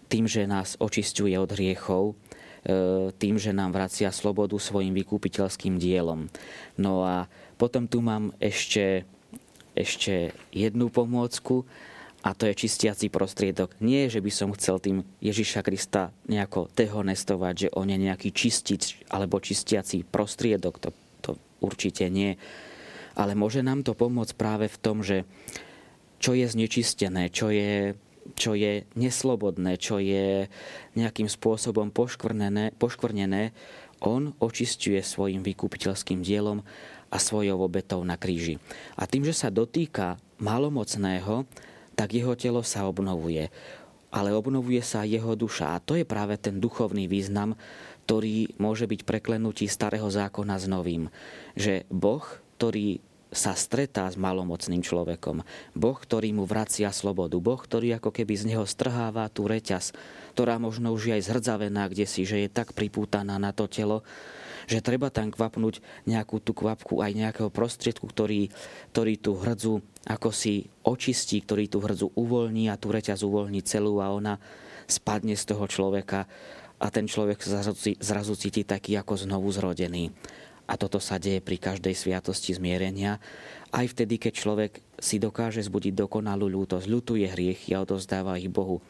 Tým, 0.07 0.29
že 0.31 0.47
nás 0.47 0.79
očisťuje 0.79 1.35
od 1.41 1.51
hriechov, 1.51 2.15
E, 2.63 3.11
tým, 3.19 3.43
že 3.43 3.51
nám 3.51 3.75
vracia 3.75 4.15
slobodu 4.15 4.55
svojim 4.55 4.95
vykúpiteľským 4.95 5.83
dielom. 5.83 6.31
No 6.79 7.03
a 7.03 7.27
potom 7.59 7.91
tu 7.91 7.99
mám 7.99 8.31
ešte, 8.39 9.03
ešte 9.75 10.31
jednu 10.55 10.87
pomôcku 10.87 11.67
a 12.23 12.39
to 12.39 12.47
je 12.47 12.55
čistiaci 12.55 13.11
prostriedok. 13.11 13.75
Nie, 13.83 14.07
že 14.07 14.23
by 14.23 14.31
som 14.31 14.55
chcel 14.55 14.79
tým 14.79 15.03
Ježiša 15.19 15.67
Krista 15.67 16.15
nejako 16.31 16.71
dehonestovať, 16.79 17.55
že 17.67 17.69
on 17.75 17.91
je 17.91 17.99
nejaký 17.99 18.31
čistič 18.31 19.03
alebo 19.11 19.43
čistiaci 19.43 20.07
prostriedok. 20.07 20.79
To, 20.79 20.91
to 21.19 21.31
určite 21.59 22.07
nie. 22.07 22.39
Ale 23.19 23.35
môže 23.35 23.61
nám 23.67 23.83
to 23.83 23.99
pomôcť 23.99 24.39
práve 24.39 24.71
v 24.71 24.81
tom, 24.81 25.03
že 25.03 25.27
čo 26.23 26.39
je 26.39 26.47
znečistené, 26.47 27.29
čo 27.35 27.51
je 27.51 27.99
čo 28.39 28.55
je 28.55 28.87
neslobodné, 28.95 29.83
čo 29.83 29.99
je 29.99 30.47
nejakým 30.95 31.27
spôsobom 31.27 31.91
poškvrnené, 31.91 32.71
poškvrnené, 32.79 33.51
on 34.03 34.35
očistuje 34.39 35.03
svojim 35.03 35.43
vykúpiteľským 35.43 36.23
dielom 36.23 36.63
a 37.11 37.17
svojou 37.19 37.59
obetou 37.63 38.03
na 38.07 38.15
kríži. 38.15 38.63
A 38.95 39.11
tým, 39.11 39.27
že 39.27 39.35
sa 39.35 39.51
dotýka 39.51 40.23
malomocného, 40.39 41.47
tak 41.95 42.17
jeho 42.17 42.37
telo 42.37 42.65
sa 42.65 42.89
obnovuje. 42.89 43.53
Ale 44.13 44.37
obnovuje 44.37 44.85
sa 44.85 45.09
jeho 45.09 45.33
duša. 45.33 45.73
A 45.73 45.81
to 45.81 45.97
je 45.97 46.05
práve 46.05 46.37
ten 46.37 46.61
duchovný 46.61 47.09
význam, 47.09 47.57
ktorý 48.05 48.53
môže 48.61 48.85
byť 48.85 49.09
preklenutí 49.09 49.65
starého 49.71 50.09
zákona 50.11 50.61
s 50.61 50.67
novým. 50.69 51.09
Že 51.57 51.89
Boh, 51.89 52.25
ktorý 52.61 53.01
sa 53.33 53.57
stretá 53.57 54.05
s 54.13 54.21
malomocným 54.21 54.85
človekom. 54.85 55.41
Boh, 55.73 55.97
ktorý 55.97 56.37
mu 56.37 56.45
vracia 56.45 56.93
slobodu. 56.93 57.41
Boh, 57.41 57.57
ktorý 57.57 57.97
ako 57.97 58.13
keby 58.13 58.35
z 58.37 58.45
neho 58.53 58.69
strháva 58.69 59.33
tú 59.33 59.49
reťaz, 59.49 59.97
ktorá 60.37 60.61
možno 60.61 60.93
už 60.93 61.09
je 61.09 61.13
aj 61.17 61.33
zhrdzavená 61.33 61.89
kde 61.89 62.05
si, 62.05 62.29
že 62.29 62.45
je 62.45 62.53
tak 62.53 62.77
pripútaná 62.77 63.41
na 63.41 63.57
to 63.57 63.65
telo, 63.65 64.05
že 64.67 64.85
treba 64.85 65.09
tam 65.09 65.31
kvapnúť 65.31 65.81
nejakú 66.05 66.43
tú 66.43 66.53
kvapku 66.53 67.03
aj 67.03 67.13
nejakého 67.15 67.51
prostriedku, 67.51 68.07
ktorý, 68.11 68.51
ktorý 68.95 69.15
tú 69.19 69.39
hrdzu 69.39 69.83
ako 70.03 70.35
si 70.35 70.67
očistí, 70.83 71.39
ktorý 71.43 71.71
tú 71.71 71.79
hrdzu 71.79 72.11
uvoľní 72.19 72.67
a 72.67 72.79
tú 72.79 72.91
reťaz 72.91 73.23
uvoľní 73.23 73.63
celú 73.63 74.03
a 74.03 74.11
ona 74.11 74.43
spadne 74.91 75.39
z 75.39 75.45
toho 75.47 75.65
človeka 75.71 76.27
a 76.83 76.87
ten 76.91 77.07
človek 77.07 77.39
zrazu, 77.39 77.79
zrazu 78.03 78.35
cíti 78.35 78.67
taký 78.67 78.99
ako 78.99 79.15
znovu 79.15 79.55
zrodený. 79.55 80.11
A 80.67 80.75
toto 80.75 80.99
sa 80.99 81.19
deje 81.19 81.43
pri 81.43 81.59
každej 81.59 81.95
sviatosti 81.95 82.55
zmierenia. 82.55 83.23
Aj 83.71 83.87
vtedy, 83.87 84.19
keď 84.19 84.33
človek 84.35 84.73
si 84.99 85.23
dokáže 85.23 85.63
zbudiť 85.63 85.95
dokonalú 85.95 86.51
ľútosť, 86.51 86.87
ľutuje 86.87 87.27
hriechy 87.31 87.75
a 87.75 87.83
odozdáva 87.83 88.39
ich 88.39 88.51
Bohu. 88.51 88.83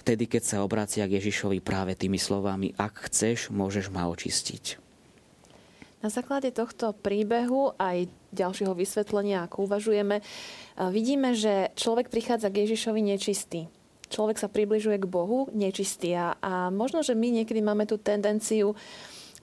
Vtedy, 0.00 0.28
keď 0.28 0.42
sa 0.44 0.56
obracia 0.64 1.04
k 1.08 1.18
Ježišovi 1.18 1.58
práve 1.64 1.96
tými 1.96 2.20
slovami, 2.20 2.76
ak 2.76 3.10
chceš, 3.10 3.50
môžeš 3.50 3.90
ma 3.92 4.06
očistiť. 4.06 4.85
Na 6.04 6.12
základe 6.12 6.52
tohto 6.52 6.92
príbehu 6.92 7.72
aj 7.80 8.06
ďalšieho 8.36 8.76
vysvetlenia, 8.76 9.48
ako 9.48 9.64
uvažujeme, 9.64 10.20
vidíme, 10.92 11.32
že 11.32 11.72
človek 11.74 12.12
prichádza 12.12 12.52
k 12.52 12.68
Ježišovi 12.68 13.00
nečistý. 13.00 13.72
Človek 14.06 14.38
sa 14.38 14.46
približuje 14.46 15.02
k 15.02 15.10
Bohu 15.10 15.50
nečistý 15.50 16.14
a, 16.14 16.38
a 16.38 16.70
možno, 16.70 17.02
že 17.02 17.16
my 17.16 17.42
niekedy 17.42 17.58
máme 17.58 17.88
tú 17.88 17.98
tendenciu 17.98 18.78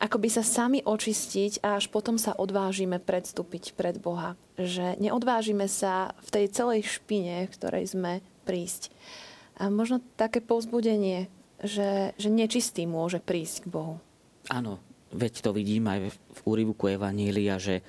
akoby 0.03 0.27
sa 0.27 0.43
sami 0.43 0.83
očistiť 0.83 1.63
a 1.63 1.79
až 1.79 1.87
potom 1.87 2.19
sa 2.19 2.35
odvážime 2.35 2.99
predstúpiť 2.99 3.71
pred 3.79 3.95
Boha. 4.03 4.35
Že 4.59 4.99
neodvážime 4.99 5.71
sa 5.71 6.11
v 6.27 6.29
tej 6.29 6.45
celej 6.51 6.99
špine, 6.99 7.47
v 7.47 7.55
ktorej 7.55 7.95
sme 7.95 8.19
prísť. 8.43 8.91
A 9.55 9.71
možno 9.71 10.03
také 10.19 10.43
povzbudenie, 10.43 11.31
že, 11.63 12.11
že 12.19 12.27
nečistý 12.27 12.83
môže 12.83 13.23
prísť 13.23 13.63
k 13.63 13.71
Bohu. 13.71 13.95
Áno, 14.51 14.83
veď 15.13 15.33
to 15.45 15.49
vidím 15.55 15.87
aj 15.87 16.11
v 16.11 16.39
úryvku 16.43 16.89
Evanília, 16.89 17.61
že 17.61 17.85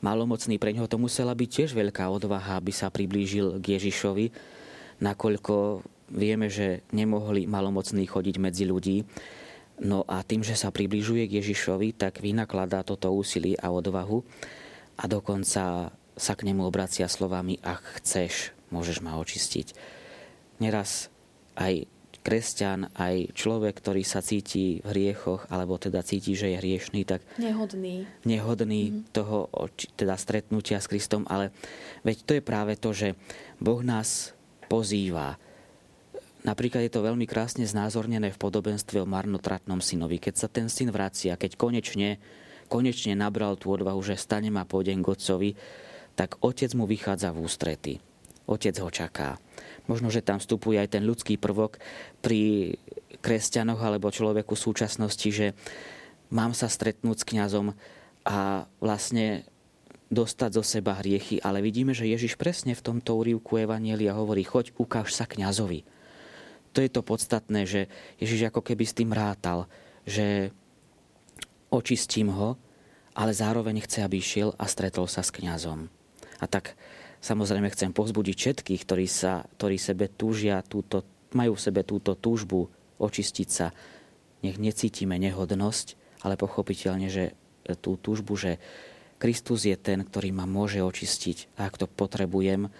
malomocný 0.00 0.56
pre 0.56 0.72
neho 0.72 0.88
to 0.88 0.96
musela 0.96 1.36
byť 1.36 1.48
tiež 1.50 1.70
veľká 1.76 2.08
odvaha, 2.08 2.56
aby 2.56 2.72
sa 2.72 2.88
priblížil 2.88 3.60
k 3.60 3.76
Ježišovi, 3.76 4.32
nakoľko 5.02 5.84
vieme, 6.10 6.48
že 6.48 6.86
nemohli 6.94 7.44
malomocní 7.46 8.06
chodiť 8.08 8.36
medzi 8.38 8.64
ľudí 8.64 9.04
No 9.80 10.04
a 10.04 10.20
tým, 10.20 10.44
že 10.44 10.60
sa 10.60 10.68
približuje 10.68 11.24
k 11.24 11.40
Ježišovi, 11.40 11.96
tak 11.96 12.20
vynakladá 12.20 12.84
toto 12.84 13.08
úsilie 13.16 13.56
a 13.56 13.72
odvahu 13.72 14.20
a 15.00 15.08
dokonca 15.08 15.88
sa 15.96 16.32
k 16.36 16.44
nemu 16.44 16.68
obracia 16.68 17.08
slovami, 17.08 17.56
ak 17.64 18.04
chceš, 18.04 18.52
môžeš 18.68 19.00
ma 19.00 19.16
očistiť. 19.16 19.72
Neraz 20.60 21.08
aj 21.56 21.88
kresťan, 22.20 22.92
aj 22.96 23.32
človek, 23.32 23.80
ktorý 23.80 24.04
sa 24.04 24.20
cíti 24.20 24.84
v 24.84 24.88
hriechoch, 24.92 25.48
alebo 25.48 25.80
teda 25.80 26.04
cíti, 26.04 26.36
že 26.36 26.52
je 26.52 26.60
hriešný, 26.60 27.08
tak 27.08 27.24
nehodný, 27.40 28.04
nehodný 28.28 28.82
mm-hmm. 28.92 29.02
toho 29.12 29.48
teda 29.96 30.20
stretnutia 30.20 30.78
s 30.80 30.90
Kristom, 30.90 31.24
ale 31.28 31.52
veď 32.04 32.16
to 32.24 32.32
je 32.36 32.42
práve 32.44 32.76
to, 32.76 32.92
že 32.92 33.16
Boh 33.56 33.80
nás 33.80 34.36
pozýva, 34.68 35.40
Napríklad 36.40 36.88
je 36.88 36.92
to 36.96 37.04
veľmi 37.04 37.28
krásne 37.28 37.68
znázornené 37.68 38.32
v 38.32 38.40
podobenstve 38.40 39.04
o 39.04 39.08
marnotratnom 39.08 39.84
synovi. 39.84 40.16
Keď 40.16 40.34
sa 40.40 40.48
ten 40.48 40.72
syn 40.72 40.88
vracia, 40.88 41.36
keď 41.36 41.60
konečne, 41.60 42.16
konečne 42.72 43.12
nabral 43.12 43.60
tú 43.60 43.76
odvahu, 43.76 44.00
že 44.00 44.16
stanem 44.16 44.56
a 44.56 44.64
pôjdem 44.64 45.04
k 45.04 45.12
otcovi, 45.12 45.50
tak 46.16 46.40
otec 46.40 46.72
mu 46.72 46.88
vychádza 46.88 47.36
v 47.36 47.44
ústrety. 47.44 47.92
Otec 48.48 48.72
ho 48.80 48.88
čaká. 48.88 49.36
Možno, 49.90 50.06
že 50.14 50.22
tam 50.22 50.38
vstupuje 50.38 50.78
aj 50.78 50.94
ten 50.94 51.02
ľudský 51.02 51.34
prvok 51.34 51.82
pri 52.22 52.74
kresťanoch 53.18 53.82
alebo 53.82 54.14
človeku 54.14 54.54
súčasnosti, 54.54 55.28
že 55.34 55.58
mám 56.30 56.54
sa 56.54 56.70
stretnúť 56.70 57.26
s 57.26 57.28
kňazom 57.28 57.74
a 58.22 58.70
vlastne 58.78 59.42
dostať 60.14 60.50
zo 60.54 60.62
seba 60.62 60.94
hriechy, 60.94 61.42
ale 61.42 61.58
vidíme, 61.58 61.90
že 61.90 62.06
Ježiš 62.06 62.38
presne 62.38 62.78
v 62.78 62.82
tomto 62.82 63.18
úrivku 63.18 63.58
Evanielia 63.58 64.14
hovorí, 64.14 64.46
choď, 64.46 64.70
ukáž 64.78 65.10
sa 65.10 65.26
kňazovi 65.26 65.82
to 66.72 66.78
je 66.80 66.90
to 66.90 67.02
podstatné, 67.02 67.66
že 67.66 67.90
Ježiš 68.22 68.50
ako 68.50 68.62
keby 68.62 68.84
s 68.86 68.96
tým 68.96 69.10
rátal, 69.10 69.66
že 70.06 70.54
očistím 71.70 72.30
ho, 72.30 72.54
ale 73.14 73.34
zároveň 73.34 73.82
chce, 73.82 74.06
aby 74.06 74.22
išiel 74.22 74.54
a 74.54 74.70
stretol 74.70 75.10
sa 75.10 75.26
s 75.26 75.34
kňazom. 75.34 75.90
A 76.38 76.44
tak 76.46 76.78
samozrejme 77.20 77.68
chcem 77.72 77.92
povzbudiť 77.92 78.36
všetkých, 78.36 78.80
ktorí, 78.84 79.06
sa, 79.06 79.44
ktorí 79.60 79.76
sebe 79.76 80.08
túžia, 80.08 80.64
túto, 80.64 81.04
majú 81.36 81.54
v 81.54 81.64
sebe 81.64 81.84
túto 81.84 82.16
túžbu 82.16 82.68
očistiť 83.00 83.48
sa. 83.48 83.72
Nech 84.40 84.56
necítime 84.56 85.20
nehodnosť, 85.20 85.86
ale 86.24 86.40
pochopiteľne, 86.40 87.08
že 87.12 87.36
tú 87.80 88.00
túžbu, 88.00 88.36
že 88.40 88.56
Kristus 89.20 89.68
je 89.68 89.76
ten, 89.76 90.00
ktorý 90.00 90.32
ma 90.32 90.48
môže 90.48 90.80
očistiť 90.80 91.60
a 91.60 91.68
ak 91.68 91.76
to 91.76 91.86
potrebujem, 91.86 92.72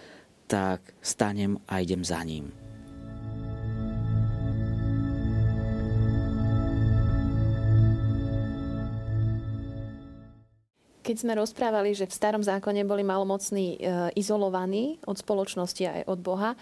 tak 0.49 0.81
stanem 0.99 1.61
a 1.69 1.79
idem 1.85 2.01
za 2.01 2.19
ním. 2.25 2.70
Keď 11.11 11.27
sme 11.27 11.35
rozprávali, 11.35 11.91
že 11.91 12.07
v 12.07 12.15
starom 12.15 12.39
zákone 12.39 12.87
boli 12.87 13.03
malomocní 13.03 13.75
e, 13.75 13.77
izolovaní 14.15 14.95
od 15.03 15.19
spoločnosti 15.19 15.83
aj 15.83 16.01
od 16.07 16.23
Boha, 16.23 16.55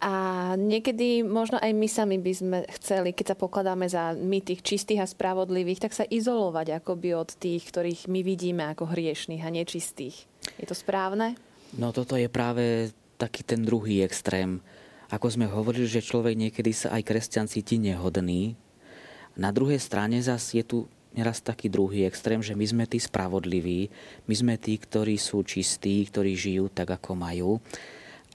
a 0.00 0.12
niekedy 0.56 1.24
možno 1.24 1.56
aj 1.56 1.72
my 1.72 1.88
sami 1.88 2.16
by 2.20 2.32
sme 2.32 2.58
chceli, 2.76 3.16
keď 3.16 3.32
sa 3.32 3.40
pokladáme 3.40 3.88
za 3.88 4.12
my 4.16 4.44
tých 4.44 4.60
čistých 4.60 5.00
a 5.00 5.08
spravodlivých, 5.08 5.88
tak 5.88 5.96
sa 5.96 6.04
izolovať 6.04 6.80
akoby 6.80 7.16
od 7.16 7.32
tých, 7.36 7.68
ktorých 7.68 8.08
my 8.08 8.20
vidíme 8.20 8.64
ako 8.68 8.88
hriešných 8.92 9.44
a 9.44 9.52
nečistých. 9.52 10.28
Je 10.60 10.68
to 10.68 10.76
správne? 10.76 11.40
No 11.76 11.92
toto 11.92 12.20
je 12.20 12.28
práve 12.28 12.92
taký 13.16 13.44
ten 13.44 13.64
druhý 13.64 14.04
extrém. 14.04 14.60
Ako 15.08 15.32
sme 15.32 15.48
hovorili, 15.48 15.88
že 15.88 16.04
človek 16.04 16.36
niekedy 16.36 16.72
sa 16.76 16.96
aj 16.96 17.04
kresťan 17.04 17.48
cíti 17.48 17.80
nehodný. 17.80 18.56
Na 19.40 19.52
druhej 19.52 19.80
strane 19.80 20.20
zase 20.20 20.60
je 20.60 20.64
tu 20.68 20.78
neraz 21.14 21.42
taký 21.42 21.66
druhý 21.66 22.06
extrém, 22.06 22.38
že 22.40 22.54
my 22.54 22.66
sme 22.66 22.84
tí 22.86 22.98
spravodliví, 23.02 23.90
my 24.26 24.34
sme 24.34 24.54
tí, 24.56 24.78
ktorí 24.78 25.18
sú 25.18 25.42
čistí, 25.42 26.06
ktorí 26.06 26.38
žijú 26.38 26.70
tak, 26.70 26.94
ako 26.94 27.18
majú. 27.18 27.50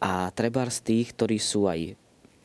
A 0.04 0.30
treba 0.36 0.68
z 0.68 0.84
tých, 0.84 1.16
ktorí 1.16 1.40
sú 1.40 1.72
aj, 1.72 1.96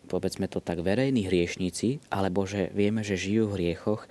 povedzme 0.06 0.46
to 0.46 0.62
tak, 0.62 0.78
verejní 0.80 1.26
hriešníci, 1.26 1.98
alebo 2.08 2.46
že 2.46 2.70
vieme, 2.70 3.02
že 3.02 3.18
žijú 3.18 3.50
v 3.50 3.56
hriechoch, 3.58 4.06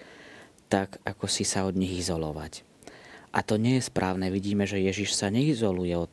tak 0.67 0.99
ako 1.07 1.25
si 1.25 1.47
sa 1.47 1.65
od 1.65 1.73
nich 1.73 1.97
izolovať. 1.97 2.67
A 3.29 3.45
to 3.45 3.61
nie 3.61 3.77
je 3.77 3.87
správne. 3.89 4.29
Vidíme, 4.33 4.65
že 4.65 4.81
Ježiš 4.81 5.13
sa 5.13 5.29
neizoluje 5.29 5.93
od 5.93 6.11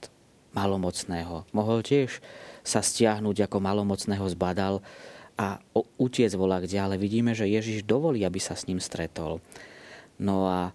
malomocného. 0.52 1.48
Mohol 1.52 1.84
tiež 1.84 2.20
sa 2.64 2.80
stiahnuť 2.80 3.48
ako 3.48 3.56
malomocného 3.60 4.24
zbadal 4.32 4.80
a 5.36 5.60
utiec 6.00 6.32
volá 6.32 6.64
kde, 6.64 6.80
ale 6.80 6.96
vidíme, 6.96 7.36
že 7.36 7.44
Ježiš 7.44 7.84
dovolí, 7.84 8.24
aby 8.24 8.40
sa 8.40 8.56
s 8.56 8.64
ním 8.64 8.80
stretol. 8.80 9.44
No 10.22 10.48
a 10.48 10.72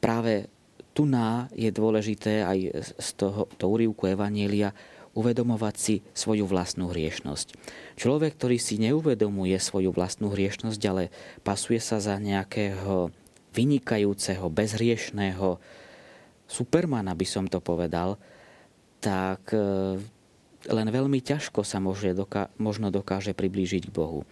práve 0.00 0.48
tu 0.94 1.04
ná 1.04 1.50
je 1.52 1.68
dôležité 1.74 2.46
aj 2.46 2.58
z 3.02 3.08
toho 3.18 3.50
to 3.58 3.66
úrivku 3.66 4.06
Evanielia 4.06 4.70
uvedomovať 5.14 5.74
si 5.78 5.94
svoju 6.10 6.46
vlastnú 6.46 6.90
hriešnosť. 6.90 7.54
Človek, 7.94 8.34
ktorý 8.34 8.58
si 8.58 8.82
neuvedomuje 8.82 9.54
svoju 9.62 9.94
vlastnú 9.94 10.34
hriešnosť, 10.34 10.80
ale 10.90 11.14
pasuje 11.46 11.78
sa 11.78 12.02
za 12.02 12.18
nejakého 12.18 13.14
vynikajúceho, 13.54 14.50
bezhriešného 14.50 15.62
supermana, 16.50 17.14
by 17.14 17.26
som 17.26 17.46
to 17.46 17.62
povedal, 17.62 18.18
tak 18.98 19.54
e, 19.54 20.02
len 20.66 20.88
veľmi 20.90 21.22
ťažko 21.22 21.62
sa 21.62 21.78
môže, 21.78 22.10
možno 22.58 22.90
dokáže 22.90 23.38
priblížiť 23.38 23.88
k 23.88 23.94
Bohu. 23.94 24.26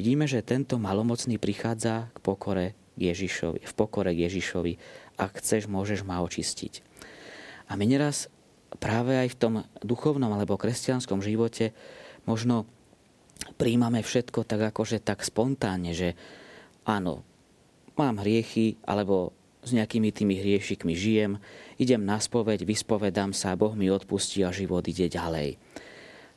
Vidíme, 0.00 0.24
že 0.24 0.40
tento 0.40 0.80
malomocný 0.80 1.36
prichádza 1.36 2.08
k 2.16 2.18
pokore 2.24 2.66
Ježišovi, 2.96 3.64
v 3.64 3.72
pokore 3.72 4.12
k 4.12 4.28
Ježišovi. 4.28 4.72
Ak 5.16 5.40
chceš, 5.40 5.68
môžeš 5.68 6.04
ma 6.04 6.20
očistiť. 6.20 6.84
A 7.68 7.76
my 7.76 7.84
neraz 7.88 8.28
práve 8.80 9.16
aj 9.16 9.28
v 9.32 9.38
tom 9.38 9.54
duchovnom 9.84 10.32
alebo 10.32 10.60
kresťanskom 10.60 11.20
živote 11.20 11.72
možno 12.24 12.68
príjmame 13.58 14.00
všetko 14.00 14.46
tak 14.46 14.60
akože 14.72 15.02
tak 15.02 15.24
spontánne, 15.24 15.92
že 15.92 16.14
áno, 16.86 17.26
mám 17.98 18.22
hriechy, 18.22 18.78
alebo 18.86 19.34
s 19.62 19.70
nejakými 19.70 20.10
tými 20.10 20.34
hriešikmi 20.42 20.94
žijem, 20.94 21.38
idem 21.78 22.02
na 22.02 22.18
spoveď, 22.18 22.66
vyspovedám 22.66 23.30
sa, 23.30 23.54
Boh 23.54 23.74
mi 23.78 23.86
odpustí 23.90 24.42
a 24.42 24.50
život 24.50 24.82
ide 24.90 25.06
ďalej. 25.06 25.54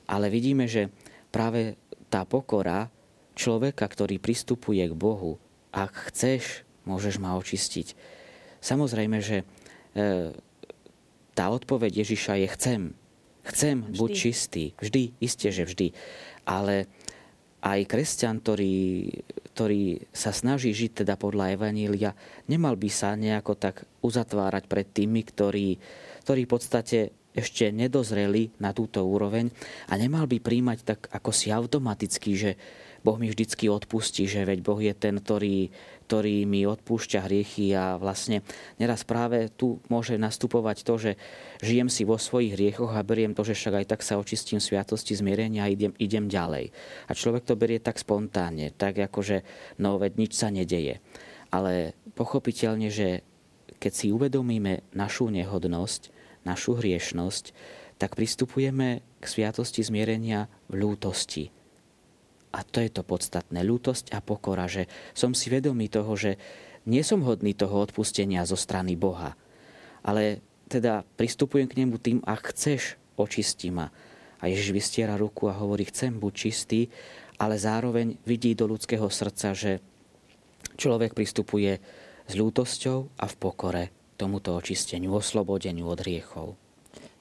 Ale 0.05 0.29
vidíme, 0.29 0.69
že 0.69 0.93
práve 1.33 1.73
tá 2.13 2.21
pokora 2.21 2.93
človeka, 3.33 3.89
ktorý 3.89 4.21
pristupuje 4.21 4.85
k 4.85 4.93
Bohu, 4.93 5.41
ak 5.75 6.07
chceš, 6.09 6.63
môžeš 6.87 7.19
ma 7.19 7.35
očistiť. 7.35 7.91
Samozrejme, 8.63 9.19
že 9.19 9.43
e, 9.43 9.45
tá 11.35 11.45
odpoveď 11.51 12.07
Ježiša 12.07 12.39
je 12.39 12.47
chcem. 12.55 12.81
Chcem, 13.45 13.83
vždy. 13.83 13.99
buď 13.99 14.09
čistý. 14.15 14.63
Vždy, 14.79 15.13
isté, 15.19 15.51
že 15.51 15.67
vždy. 15.67 15.91
Ale 16.47 16.87
aj 17.61 17.79
kresťan, 17.91 18.39
ktorý, 18.41 19.09
ktorý 19.53 20.05
sa 20.15 20.31
snaží 20.31 20.71
žiť 20.71 21.05
teda 21.05 21.19
podľa 21.19 21.59
Evanília, 21.59 22.15
nemal 22.47 22.79
by 22.79 22.89
sa 22.89 23.13
nejako 23.17 23.59
tak 23.59 23.85
uzatvárať 24.01 24.63
pred 24.65 24.87
tými, 24.89 25.21
ktorí, 25.27 25.77
ktorí 26.23 26.41
v 26.45 26.51
podstate 26.51 26.99
ešte 27.35 27.67
nedozreli 27.69 28.55
na 28.63 28.71
túto 28.71 29.03
úroveň 29.03 29.51
a 29.91 29.99
nemal 29.99 30.23
by 30.23 30.39
príjmať 30.39 30.79
tak 30.87 30.99
ako 31.11 31.35
si 31.35 31.51
automaticky, 31.51 32.31
že 32.39 32.51
Boh 33.05 33.21
mi 33.21 33.29
vždycky 33.29 33.69
odpustí, 33.69 34.25
že 34.25 34.49
veď 34.49 34.65
Boh 34.65 34.81
je 34.81 34.89
ten, 34.97 35.21
ktorý, 35.21 35.69
ktorý 36.09 36.49
mi 36.49 36.65
odpúšťa 36.65 37.29
hriechy 37.29 37.77
a 37.77 38.01
vlastne 38.01 38.41
neraz 38.81 39.05
práve 39.05 39.53
tu 39.53 39.77
môže 39.93 40.17
nastupovať 40.17 40.81
to, 40.81 40.93
že 40.97 41.11
žijem 41.61 41.85
si 41.85 42.01
vo 42.01 42.17
svojich 42.17 42.57
hriechoch 42.57 42.97
a 42.97 43.05
beriem 43.05 43.37
to, 43.37 43.45
že 43.45 43.53
však 43.53 43.85
aj 43.85 43.85
tak 43.93 44.01
sa 44.01 44.17
očistím 44.17 44.57
sviatosti 44.57 45.13
zmierenia 45.13 45.69
a 45.69 45.71
idem, 45.71 45.93
idem 46.01 46.25
ďalej. 46.25 46.73
A 47.05 47.11
človek 47.13 47.45
to 47.45 47.53
berie 47.53 47.77
tak 47.77 48.01
spontánne, 48.01 48.73
tak 48.73 48.97
ako 48.97 49.21
že 49.21 49.37
no 49.77 50.01
veď 50.01 50.17
nič 50.17 50.33
sa 50.33 50.49
nedeje. 50.49 50.97
Ale 51.53 51.93
pochopiteľne, 52.17 52.89
že 52.89 53.21
keď 53.77 53.93
si 53.93 54.09
uvedomíme 54.09 54.81
našu 54.97 55.29
nehodnosť, 55.29 56.09
našu 56.41 56.81
hriešnosť, 56.81 57.53
tak 58.01 58.17
pristupujeme 58.17 59.05
k 59.21 59.25
sviatosti 59.25 59.85
zmierenia 59.85 60.49
v 60.67 60.83
lútosti, 60.83 61.53
a 62.55 62.63
to 62.63 62.79
je 62.79 62.87
to 62.87 63.03
podstatné. 63.03 63.59
Ľútosť 63.67 64.15
a 64.15 64.23
pokora, 64.23 64.71
že 64.71 64.87
som 65.11 65.35
si 65.35 65.51
vedomý 65.51 65.91
toho, 65.91 66.15
že 66.15 66.39
nie 66.87 67.03
som 67.03 67.19
hodný 67.27 67.51
toho 67.51 67.83
odpustenia 67.83 68.47
zo 68.47 68.55
strany 68.55 68.95
Boha. 68.95 69.35
Ale 70.07 70.39
teda 70.71 71.03
pristupujem 71.19 71.67
k 71.67 71.83
nemu 71.83 71.99
tým, 71.99 72.23
ak 72.23 72.55
chceš, 72.55 72.95
očisti 73.19 73.75
ma. 73.75 73.91
A 74.39 74.47
Ježiš 74.47 74.71
vystiera 74.71 75.19
ruku 75.19 75.51
a 75.51 75.57
hovorí, 75.57 75.83
chcem 75.89 76.15
buď 76.15 76.33
čistý, 76.33 76.87
ale 77.35 77.59
zároveň 77.59 78.15
vidí 78.23 78.55
do 78.55 78.69
ľudského 78.69 79.09
srdca, 79.11 79.51
že 79.51 79.83
človek 80.79 81.11
pristupuje 81.11 81.83
s 82.25 82.33
ľútosťou 82.33 83.19
a 83.19 83.25
v 83.27 83.35
pokore 83.35 83.83
tomuto 84.15 84.55
očisteniu, 84.55 85.11
oslobodeniu 85.11 85.91
od 85.91 85.99
hriechov. 85.99 86.64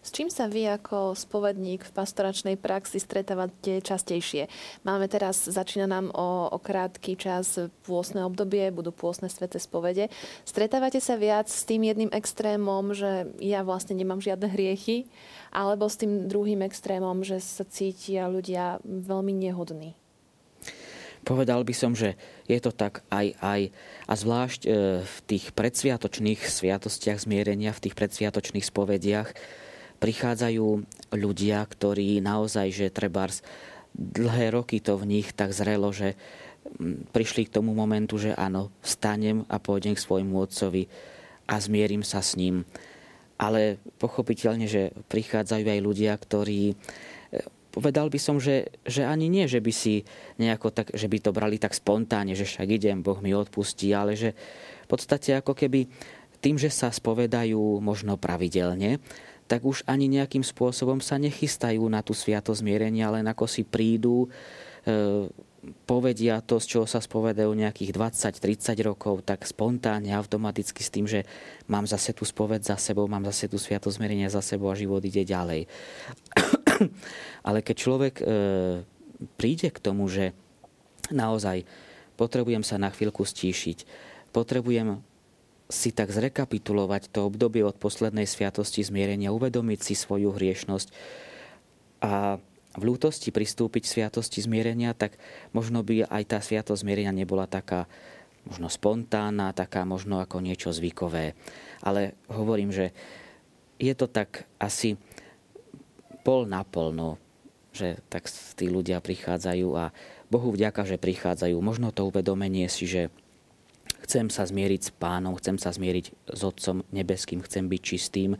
S 0.04 0.12
čím 0.12 0.28
sa 0.28 0.52
vy 0.52 0.68
ako 0.68 1.16
spovedník 1.16 1.80
v 1.80 1.94
pastoračnej 1.96 2.60
praxi 2.60 3.00
stretávate 3.00 3.80
častejšie? 3.80 4.52
Máme 4.84 5.08
teraz, 5.08 5.48
začína 5.48 5.88
nám 5.88 6.12
o, 6.12 6.52
o 6.52 6.58
krátky 6.60 7.16
čas 7.16 7.56
pôsne 7.88 8.20
obdobie, 8.20 8.68
budú 8.68 8.92
pôsne 8.92 9.32
svete 9.32 9.56
spovede. 9.56 10.12
Stretávate 10.44 11.00
sa 11.00 11.16
viac 11.16 11.48
s 11.48 11.64
tým 11.64 11.88
jedným 11.88 12.12
extrémom, 12.12 12.92
že 12.92 13.32
ja 13.40 13.64
vlastne 13.64 13.96
nemám 13.96 14.20
žiadne 14.20 14.44
hriechy, 14.52 15.08
alebo 15.48 15.88
s 15.88 15.96
tým 15.96 16.28
druhým 16.28 16.60
extrémom, 16.60 17.24
že 17.24 17.40
sa 17.40 17.64
cítia 17.64 18.28
ľudia 18.28 18.84
veľmi 18.84 19.32
nehodní? 19.32 19.96
Povedal 21.24 21.64
by 21.64 21.72
som, 21.72 21.96
že 21.96 22.20
je 22.44 22.60
to 22.60 22.76
tak 22.76 23.00
aj 23.08 23.32
aj. 23.40 23.72
A 24.04 24.12
zvlášť 24.12 24.60
e, 24.68 25.00
v 25.00 25.16
tých 25.24 25.56
predsviatočných 25.56 26.44
sviatostiach 26.44 27.24
zmierenia, 27.24 27.72
v 27.72 27.88
tých 27.88 27.96
predsviatočných 27.96 28.68
spovediach, 28.68 29.32
prichádzajú 29.98 30.66
ľudia, 31.14 31.62
ktorí 31.64 32.18
naozaj, 32.20 32.68
že 32.74 32.94
trebárs 32.94 33.44
dlhé 33.94 34.50
roky 34.50 34.82
to 34.82 34.98
v 34.98 35.06
nich 35.06 35.30
tak 35.32 35.54
zrelo, 35.54 35.94
že 35.94 36.18
mm, 36.78 37.14
prišli 37.14 37.46
k 37.46 37.54
tomu 37.54 37.72
momentu, 37.72 38.18
že 38.18 38.34
áno, 38.34 38.74
stanem 38.82 39.46
a 39.46 39.62
pôjdem 39.62 39.94
k 39.94 40.04
svojmu 40.04 40.34
otcovi 40.34 40.90
a 41.46 41.54
zmierim 41.62 42.02
sa 42.02 42.18
s 42.18 42.34
ním. 42.34 42.66
Ale 43.38 43.78
pochopiteľne, 43.98 44.66
že 44.66 44.94
prichádzajú 45.10 45.64
aj 45.66 45.80
ľudia, 45.82 46.12
ktorí 46.14 46.72
e, 46.72 46.74
povedal 47.70 48.10
by 48.10 48.18
som, 48.18 48.38
že, 48.38 48.70
že 48.86 49.06
ani 49.06 49.30
nie, 49.30 49.46
že 49.46 49.62
by 49.62 49.72
si 49.74 50.06
nejako 50.38 50.70
tak, 50.74 50.94
že 50.94 51.06
by 51.06 51.18
to 51.22 51.30
brali 51.34 51.58
tak 51.58 51.74
spontánne, 51.74 52.34
že 52.34 52.46
však 52.46 52.66
idem, 52.70 53.02
Boh 53.02 53.18
mi 53.22 53.34
odpustí, 53.34 53.90
ale 53.94 54.18
že 54.18 54.34
v 54.84 54.88
podstate 54.90 55.38
ako 55.38 55.54
keby 55.54 55.86
tým, 56.38 56.60
že 56.60 56.68
sa 56.68 56.92
spovedajú 56.92 57.80
možno 57.80 58.20
pravidelne, 58.20 59.00
tak 59.44 59.64
už 59.64 59.84
ani 59.84 60.08
nejakým 60.08 60.40
spôsobom 60.40 61.04
sa 61.04 61.20
nechystajú 61.20 61.84
na 61.88 62.00
tú 62.00 62.16
sviatosť 62.16 62.64
zmierenia, 62.64 63.12
len 63.12 63.28
ako 63.28 63.44
si 63.44 63.60
prídu, 63.60 64.28
e, 64.88 65.28
povedia 65.84 66.44
to, 66.44 66.60
z 66.60 66.76
čoho 66.76 66.86
sa 66.88 67.00
spovedajú 67.00 67.48
nejakých 67.52 67.92
20-30 67.92 68.84
rokov, 68.84 69.24
tak 69.24 69.44
spontánne, 69.48 70.12
automaticky 70.12 70.80
s 70.84 70.92
tým, 70.92 71.08
že 71.08 71.24
mám 71.68 71.88
zase 71.88 72.12
tú 72.12 72.24
spoved 72.28 72.64
za 72.64 72.76
sebou, 72.76 73.08
mám 73.08 73.24
zase 73.28 73.48
tú 73.48 73.56
sviatosť 73.56 73.96
zmierenia 73.96 74.28
za 74.32 74.44
sebou 74.44 74.68
a 74.72 74.76
život 74.76 75.00
ide 75.04 75.24
ďalej. 75.24 75.68
Ale 77.48 77.58
keď 77.64 77.76
človek 77.76 78.14
e, 78.20 78.24
príde 79.36 79.68
k 79.72 79.78
tomu, 79.80 80.08
že 80.08 80.36
naozaj 81.12 81.64
potrebujem 82.16 82.64
sa 82.64 82.80
na 82.80 82.92
chvíľku 82.92 83.24
stíšiť, 83.24 83.84
potrebujem 84.32 85.00
si 85.68 85.90
tak 85.90 86.12
zrekapitulovať 86.12 87.08
to 87.08 87.24
obdobie 87.24 87.64
od 87.64 87.76
poslednej 87.80 88.28
sviatosti 88.28 88.84
zmierenia, 88.84 89.32
uvedomiť 89.32 89.80
si 89.80 89.94
svoju 89.96 90.36
hriešnosť 90.36 90.88
a 92.04 92.36
v 92.74 92.82
lútosti 92.82 93.30
pristúpiť 93.30 93.86
sviatosti 93.86 94.42
zmierenia, 94.42 94.92
tak 94.98 95.16
možno 95.54 95.86
by 95.86 96.10
aj 96.10 96.22
tá 96.26 96.38
sviatosť 96.42 96.82
zmierenia 96.82 97.14
nebola 97.14 97.46
taká 97.46 97.86
možno 98.44 98.68
spontánna, 98.68 99.56
taká 99.56 99.88
možno 99.88 100.20
ako 100.20 100.42
niečo 100.44 100.74
zvykové. 100.74 101.32
Ale 101.80 102.18
hovorím, 102.28 102.74
že 102.74 102.92
je 103.80 103.94
to 103.96 104.10
tak 104.10 104.44
asi 104.60 105.00
pol 106.26 106.44
na 106.44 106.60
pol, 106.66 106.92
no, 106.92 107.16
že 107.72 107.98
tak 108.12 108.28
tí 108.58 108.68
ľudia 108.68 109.00
prichádzajú 109.00 109.68
a 109.74 109.94
Bohu 110.28 110.50
vďaka, 110.52 110.84
že 110.84 111.00
prichádzajú. 111.00 111.56
Možno 111.62 111.94
to 111.94 112.10
uvedomenie 112.10 112.66
si, 112.68 112.84
že 112.90 113.08
Chcem 114.04 114.28
sa 114.28 114.44
zmieriť 114.44 114.80
s 114.84 114.90
pánom, 114.92 115.32
chcem 115.40 115.56
sa 115.56 115.72
zmieriť 115.72 116.28
s 116.28 116.40
Otcom 116.44 116.84
nebeským, 116.92 117.40
chcem 117.40 117.72
byť 117.72 117.80
čistým. 117.80 118.36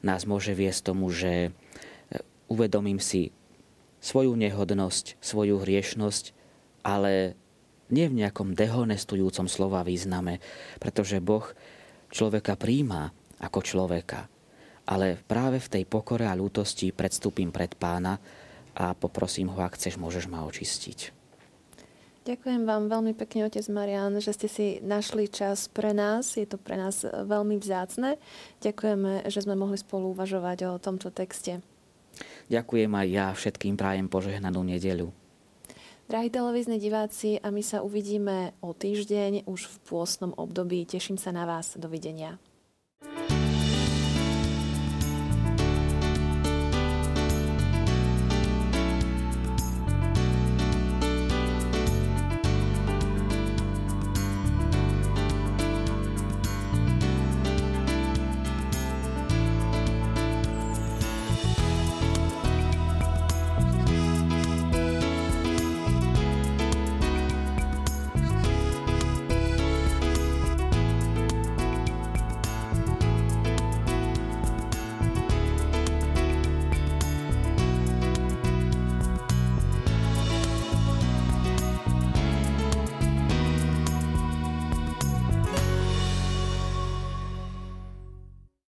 Nás 0.00 0.24
môže 0.24 0.56
viesť 0.56 0.92
tomu, 0.92 1.12
že 1.12 1.48
e, 1.48 1.50
uvedomím 2.48 2.96
si 2.96 3.28
svoju 4.00 4.32
nehodnosť, 4.32 5.20
svoju 5.20 5.60
hriešnosť, 5.60 6.32
ale 6.84 7.36
nie 7.92 8.08
v 8.08 8.24
nejakom 8.24 8.56
dehonestujúcom 8.56 9.44
slova 9.44 9.84
význame, 9.84 10.40
pretože 10.80 11.20
Boh 11.20 11.44
človeka 12.08 12.56
príjma 12.56 13.12
ako 13.40 13.60
človeka. 13.60 14.28
Ale 14.84 15.20
práve 15.24 15.60
v 15.60 15.80
tej 15.80 15.84
pokore 15.88 16.28
a 16.28 16.36
lútosti 16.36 16.92
predstúpim 16.92 17.48
pred 17.48 17.72
pána 17.76 18.20
a 18.76 18.92
poprosím 18.92 19.52
ho, 19.52 19.60
ak 19.60 19.80
chceš, 19.80 19.96
môžeš 19.96 20.28
ma 20.28 20.44
očistiť. 20.44 21.23
Ďakujem 22.24 22.64
vám 22.64 22.88
veľmi 22.88 23.12
pekne, 23.12 23.44
otec 23.44 23.68
Marian, 23.68 24.16
že 24.16 24.32
ste 24.32 24.48
si 24.48 24.66
našli 24.80 25.28
čas 25.28 25.68
pre 25.68 25.92
nás. 25.92 26.40
Je 26.40 26.48
to 26.48 26.56
pre 26.56 26.80
nás 26.80 27.04
veľmi 27.04 27.60
vzácne. 27.60 28.16
Ďakujeme, 28.64 29.28
že 29.28 29.44
sme 29.44 29.52
mohli 29.52 29.76
spolu 29.76 30.16
uvažovať 30.16 30.72
o 30.72 30.80
tomto 30.80 31.12
texte. 31.12 31.60
Ďakujem 32.48 32.88
aj 32.88 33.06
ja 33.12 33.28
všetkým 33.28 33.76
prajem 33.76 34.08
požehnanú 34.08 34.64
nedeľu. 34.64 35.12
Drahí 36.08 36.32
televízni 36.32 36.80
diváci, 36.80 37.40
a 37.44 37.52
my 37.52 37.60
sa 37.60 37.84
uvidíme 37.84 38.56
o 38.64 38.72
týždeň 38.72 39.44
už 39.44 39.68
v 39.68 39.76
pôstnom 39.84 40.32
období. 40.36 40.84
Teším 40.88 41.20
sa 41.20 41.28
na 41.28 41.44
vás. 41.44 41.76
Dovidenia. 41.76 42.40